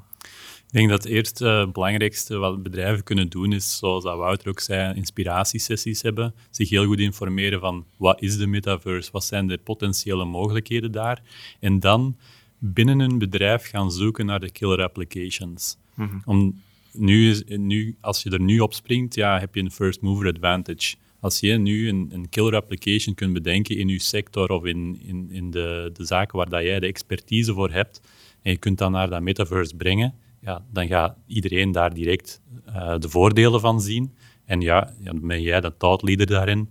[0.71, 4.49] Ik denk dat het eerste uh, belangrijkste wat bedrijven kunnen doen is, zoals dat Wouter
[4.49, 6.33] ook zei, inspiratiesessies hebben.
[6.49, 11.21] Zich heel goed informeren van wat is de metaverse, wat zijn de potentiële mogelijkheden daar.
[11.59, 12.17] En dan
[12.57, 15.77] binnen een bedrijf gaan zoeken naar de killer applications.
[15.95, 16.17] Mhm.
[16.25, 16.61] Om,
[16.93, 20.95] nu, nu, als je er nu op springt, ja, heb je een first mover advantage.
[21.19, 25.27] Als je nu een, een killer application kunt bedenken in je sector of in, in,
[25.31, 28.01] in de, de zaken waar dat jij de expertise voor hebt,
[28.41, 32.97] en je kunt dat naar dat metaverse brengen, ja, dan gaat iedereen daar direct uh,
[32.97, 34.15] de voordelen van zien.
[34.45, 36.69] En ja, ja, ben jij de thought leader daarin.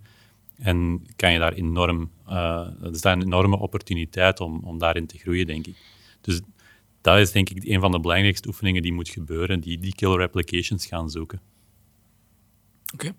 [0.57, 5.07] En kan je daar enorm, uh, dat is daar een enorme opportuniteit om, om daarin
[5.07, 5.77] te groeien, denk ik.
[6.21, 6.41] Dus
[7.01, 10.23] dat is denk ik een van de belangrijkste oefeningen die moet gebeuren, die, die killer
[10.23, 11.41] applications gaan zoeken.
[12.95, 13.15] Oké.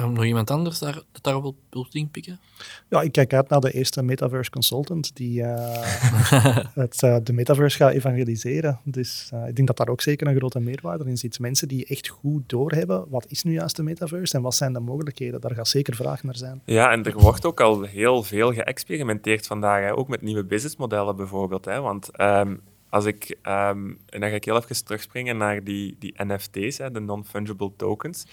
[0.00, 2.40] Um, nog iemand anders daar, dat daarop wil, wil pikken?
[2.88, 5.46] Ja, ik kijk uit naar de eerste Metaverse Consultant die uh,
[6.74, 8.80] het, uh, de Metaverse gaat evangeliseren.
[8.84, 11.38] Dus uh, ik denk dat daar ook zeker een grote meerwaarde in zit.
[11.38, 14.80] Mensen die echt goed doorhebben, wat is nu juist de Metaverse en wat zijn de
[14.80, 15.40] mogelijkheden?
[15.40, 16.62] Daar gaat zeker vraag naar zijn.
[16.64, 19.96] Ja, en er wordt ook al heel veel geëxperimenteerd vandaag, hè.
[19.96, 21.64] ook met nieuwe businessmodellen bijvoorbeeld.
[21.64, 21.80] Hè.
[21.80, 22.60] Want um,
[22.90, 26.90] als ik, um, en dan ga ik heel even terugspringen naar die, die NFT's, hè,
[26.90, 28.26] de non-fungible tokens.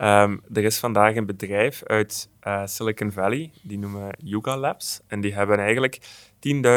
[0.00, 5.00] Um, er is vandaag een bedrijf uit uh, Silicon Valley, die noemen Yuga Labs.
[5.06, 6.00] En die hebben eigenlijk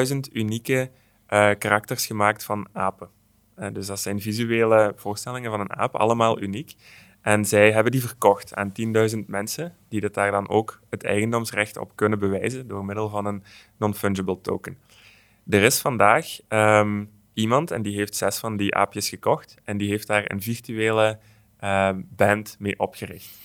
[0.10, 0.90] 10.000 unieke
[1.30, 3.10] uh, karakters gemaakt van apen.
[3.60, 6.76] Uh, dus dat zijn visuele voorstellingen van een aap, allemaal uniek.
[7.22, 8.72] En zij hebben die verkocht aan
[9.14, 13.26] 10.000 mensen, die dat daar dan ook het eigendomsrecht op kunnen bewijzen door middel van
[13.26, 13.44] een
[13.78, 14.78] non-fungible token.
[15.50, 19.90] Er is vandaag um, iemand en die heeft zes van die aapjes gekocht en die
[19.90, 21.20] heeft daar een virtuele
[22.16, 23.44] band mee opgericht.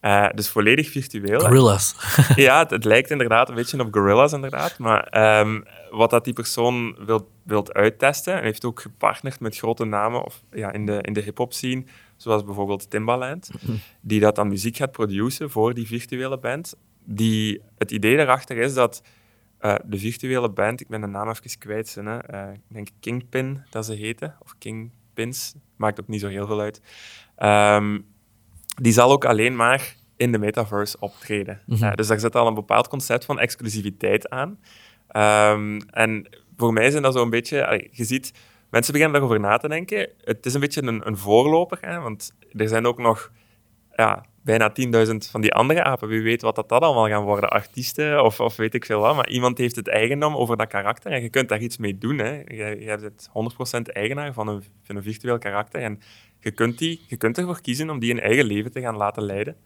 [0.00, 1.40] Uh, dus volledig virtueel.
[1.40, 1.94] Gorillas.
[2.36, 4.78] ja, het, het, lijkt inderdaad een beetje op gorillas, inderdaad.
[4.78, 9.84] Maar um, wat dat die persoon wil, wilt uittesten, en heeft ook gepartnerd met grote
[9.84, 11.84] namen of, ja, in de, in de hip-hop scene,
[12.16, 13.50] zoals bijvoorbeeld Timbaland,
[14.00, 16.74] die dat dan muziek gaat produceren voor die virtuele band.
[17.04, 19.02] Die, het idee daarachter is dat
[19.60, 23.64] uh, de virtuele band, ik ben de naam even kwijt, hè, uh, ik denk Kingpin
[23.70, 26.80] dat ze heten, of Kingpins, maakt ook niet zo heel veel uit.
[27.38, 28.06] Um,
[28.82, 31.60] die zal ook alleen maar in de metaverse optreden.
[31.66, 31.88] Mm -hmm.
[31.88, 34.58] uh, dus daar zit al een bepaald concept van exclusiviteit aan.
[35.52, 38.32] Um, en voor mij zijn dat zo'n beetje, je ziet,
[38.70, 40.08] mensen beginnen daarover na te denken.
[40.24, 43.30] Het is een beetje een, een voorloper, hè, want er zijn ook nog
[43.96, 44.72] ja, bijna
[45.06, 46.08] 10.000 van die andere apen.
[46.08, 47.50] Wie weet wat dat, dat allemaal gaan worden.
[47.50, 49.16] Artiesten of, of weet ik veel wat.
[49.16, 52.18] Maar iemand heeft het eigendom over dat karakter en je kunt daar iets mee doen.
[52.18, 52.32] Hè.
[52.32, 53.28] Je, je hebt het
[53.78, 55.82] 100% eigenaar van een, van een virtueel karakter.
[55.82, 56.00] En
[56.46, 59.22] je kunt, die, je kunt ervoor kiezen om die een eigen leven te gaan laten
[59.22, 59.56] leiden.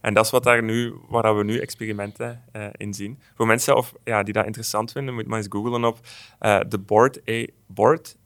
[0.00, 3.18] En dat is wat daar nu, waar we nu experimenten uh, in zien.
[3.34, 5.98] Voor mensen of, ja, die dat interessant vinden, moet maar eens googlen op
[6.40, 8.16] uh, de Board, A Board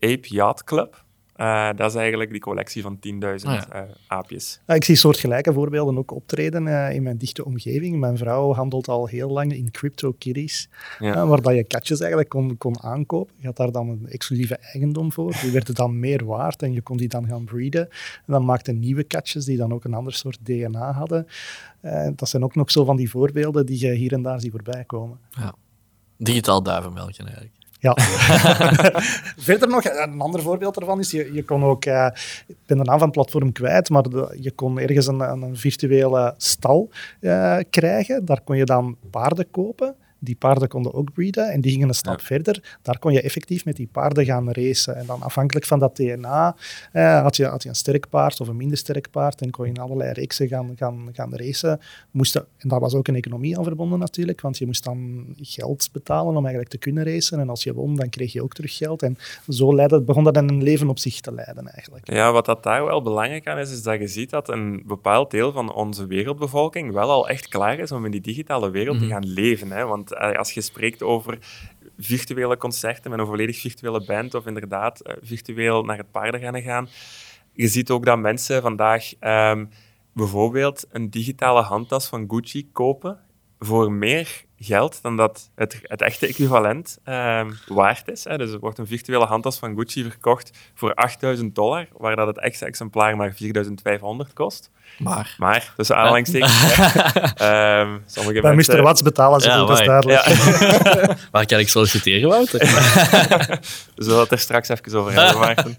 [0.00, 1.04] Ape Yacht Club.
[1.36, 3.66] Uh, dat is eigenlijk die collectie van 10.000 oh ja.
[3.74, 4.60] uh, aapjes.
[4.66, 7.98] Ja, ik zie soortgelijke voorbeelden ook optreden uh, in mijn dichte omgeving.
[7.98, 10.68] Mijn vrouw handelt al heel lang in crypto-kitties,
[10.98, 11.26] ja.
[11.26, 13.34] waar dat je katjes eigenlijk kon, kon aankopen.
[13.36, 15.34] Je had daar dan een exclusieve eigendom voor.
[15.40, 17.88] Die werden dan meer waard en je kon die dan gaan breeden.
[18.26, 21.26] En dan maakten nieuwe katjes die dan ook een ander soort DNA hadden.
[22.16, 24.84] dat zijn ook nog zo van die voorbeelden die je hier en daar ziet voorbij
[24.84, 25.18] komen.
[25.30, 25.54] Ja.
[26.16, 27.61] Digitaal duivenmelkje eigenlijk.
[27.82, 27.96] Ja.
[29.48, 32.08] Verder nog, een ander voorbeeld daarvan is, je, je kon ook, uh,
[32.46, 34.04] ik ben de naam van het platform kwijt, maar
[34.40, 38.24] je kon ergens een, een virtuele stal uh, krijgen.
[38.24, 39.94] Daar kon je dan paarden kopen.
[40.24, 42.78] Die paarden konden ook breeden en die gingen een stap verder.
[42.82, 44.96] Daar kon je effectief met die paarden gaan racen.
[44.96, 46.56] En dan afhankelijk van dat DNA
[46.92, 49.64] eh, had, je, had je een sterk paard of een minder sterk paard en kon
[49.64, 51.80] je in allerlei reeksen gaan, gaan, gaan racen.
[52.10, 55.88] Moesten, en daar was ook een economie aan verbonden natuurlijk, want je moest dan geld
[55.92, 57.40] betalen om eigenlijk te kunnen racen.
[57.40, 59.02] En als je won, dan kreeg je ook terug geld.
[59.02, 59.16] En
[59.48, 62.10] zo leidde, begon dat een leven op zich te leiden eigenlijk.
[62.10, 65.30] Ja, wat dat daar wel belangrijk aan is, is dat je ziet dat een bepaald
[65.30, 69.06] deel van onze wereldbevolking wel al echt klaar is om in die digitale wereld te
[69.06, 69.70] gaan leven.
[69.70, 69.84] Hè?
[69.84, 71.38] Want eh, als je spreekt over
[71.98, 76.88] virtuele concerten met een volledig virtuele band of inderdaad eh, virtueel naar het paardenrennen gaan,
[77.52, 79.68] je ziet ook dat mensen vandaag um,
[80.12, 83.20] bijvoorbeeld een digitale handtas van Gucci kopen
[83.58, 88.24] voor meer geld dan dat het, het echte equivalent uh, waard is.
[88.24, 88.38] Hè.
[88.38, 92.38] Dus er wordt een virtuele handtas van Gucci verkocht voor 8000 dollar, waar dat het
[92.38, 94.70] echte exemplaar maar 4500 kost.
[94.98, 95.34] Maar.
[95.38, 96.62] Maar, tussen aanhalingstekens.
[97.42, 98.76] um, sommige Bij mensen...
[98.76, 98.82] Mr.
[98.82, 100.26] Watts betalen ze ja, goed, dat is duidelijk.
[100.26, 101.16] Ja.
[101.30, 102.60] waar kan ik solliciteren, Wouter?
[103.96, 105.76] We zullen het er straks even over hebben, Maarten.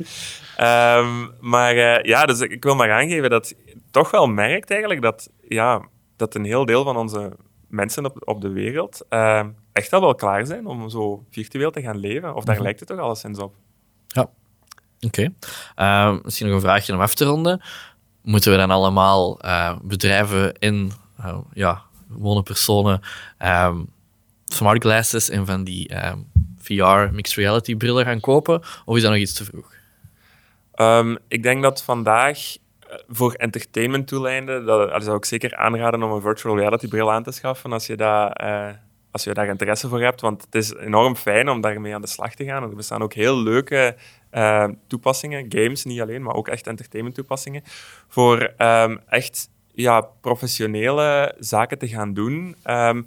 [0.62, 5.02] Um, maar uh, ja, dus ik wil maar aangeven dat je toch wel merkt eigenlijk
[5.02, 5.82] dat, ja,
[6.18, 7.32] dat een heel deel van onze
[7.74, 11.82] mensen op, op de wereld uh, echt al wel klaar zijn om zo virtueel te
[11.82, 12.36] gaan leven.
[12.36, 12.64] Of daar mhm.
[12.64, 13.54] lijkt het toch alleszins op.
[14.08, 14.30] Ja, oké.
[15.06, 15.34] Okay.
[15.76, 17.62] Uh, misschien nog een vraagje om af te ronden.
[18.22, 23.02] Moeten we dan allemaal uh, bedrijven in, uh, ja, gewone personen,
[23.40, 23.90] um,
[24.46, 28.62] smart glasses en van die um, VR, mixed reality brillen gaan kopen?
[28.86, 29.74] Of is dat nog iets te vroeg?
[30.76, 32.56] Um, ik denk dat vandaag
[33.08, 37.32] voor entertainment toeleinden, dat, zou ik zeker aanraden om een virtual reality bril aan te
[37.32, 38.70] schaffen als je, dat, uh,
[39.12, 40.22] als je daar interesse voor hebt.
[40.22, 42.64] Want het is enorm fijn om daarmee aan de slag te gaan.
[42.64, 43.96] Er bestaan ook heel leuke
[44.32, 47.64] uh, toepassingen, games niet alleen, maar ook echt entertainment toepassingen,
[48.08, 52.56] voor um, echt ja, professionele zaken te gaan doen.
[52.66, 53.06] Um,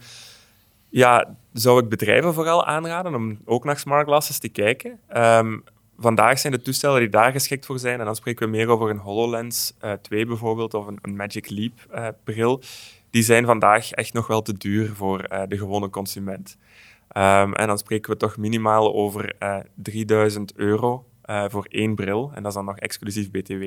[0.88, 5.00] ja, zou ik bedrijven vooral aanraden om ook naar smart glasses te kijken.
[5.16, 5.64] Um,
[5.98, 8.90] vandaag zijn de toestellen die daar geschikt voor zijn, en dan spreken we meer over
[8.90, 12.62] een HoloLens uh, eh, 2 bijvoorbeeld, of een, een Magic Leap uh, bril,
[13.10, 16.56] die zijn vandaag echt nog wel te duur voor uh, de gewone consument.
[17.16, 19.34] Um, en dan spreken we toch minimaal over
[19.74, 21.04] 3000 euro
[21.48, 23.62] voor één bril, en dat is dan nog exclusief BTW.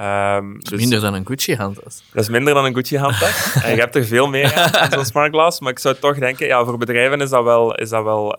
[0.00, 2.04] Um, dat is dus, minder dan een Gucci-handtas.
[2.12, 3.54] Dat is minder dan een Gucci-handtas.
[3.64, 5.60] en je hebt er veel meer aan, zo'n smart glass.
[5.60, 8.36] Maar ik zou toch denken, ja, voor bedrijven is dat wel, is dat wel,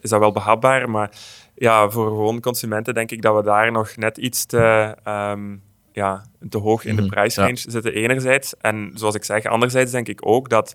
[0.00, 0.90] is dat wel behapbaar.
[0.90, 1.10] Maar
[1.58, 6.24] ja, voor gewoon consumenten denk ik dat we daar nog net iets te, um, ja,
[6.48, 8.56] te hoog in de mhm, prijsrange zitten, enerzijds.
[8.56, 10.74] En zoals ik zeg, anderzijds denk ik ook dat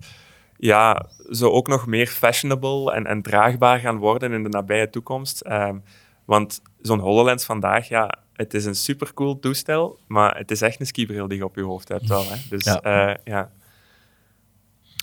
[0.57, 5.45] ja, ze ook nog meer fashionable en, en draagbaar gaan worden in de nabije toekomst.
[5.45, 5.83] Um,
[6.25, 10.85] want zo'n HoloLens vandaag, ja, het is een supercool toestel, maar het is echt een
[10.85, 12.23] skibril die je op je hoofd hebt wel.
[12.29, 12.35] Hè.
[12.49, 13.09] Dus ja.
[13.09, 13.51] Uh, ja.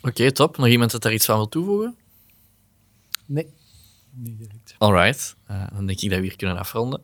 [0.03, 0.57] Oké, top.
[0.57, 1.97] Nog iemand dat daar iets van wil toevoegen?
[3.27, 3.59] Nee
[4.15, 4.60] niet direct.
[4.81, 7.03] Alright, uh, dan denk ik dat we hier kunnen afronden.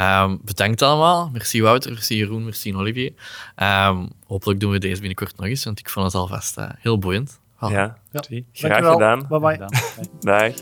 [0.00, 1.30] Um, bedankt allemaal.
[1.32, 3.12] Merci Wouter, merci Jeroen, merci Olivier.
[3.56, 6.98] Um, hopelijk doen we deze binnenkort nog eens, want ik vond het alvast uh, heel
[6.98, 7.40] boeiend.
[7.60, 8.22] Ja, ja.
[8.52, 9.26] graag gedaan.
[9.28, 9.68] Bye bye.
[10.20, 10.54] Dag.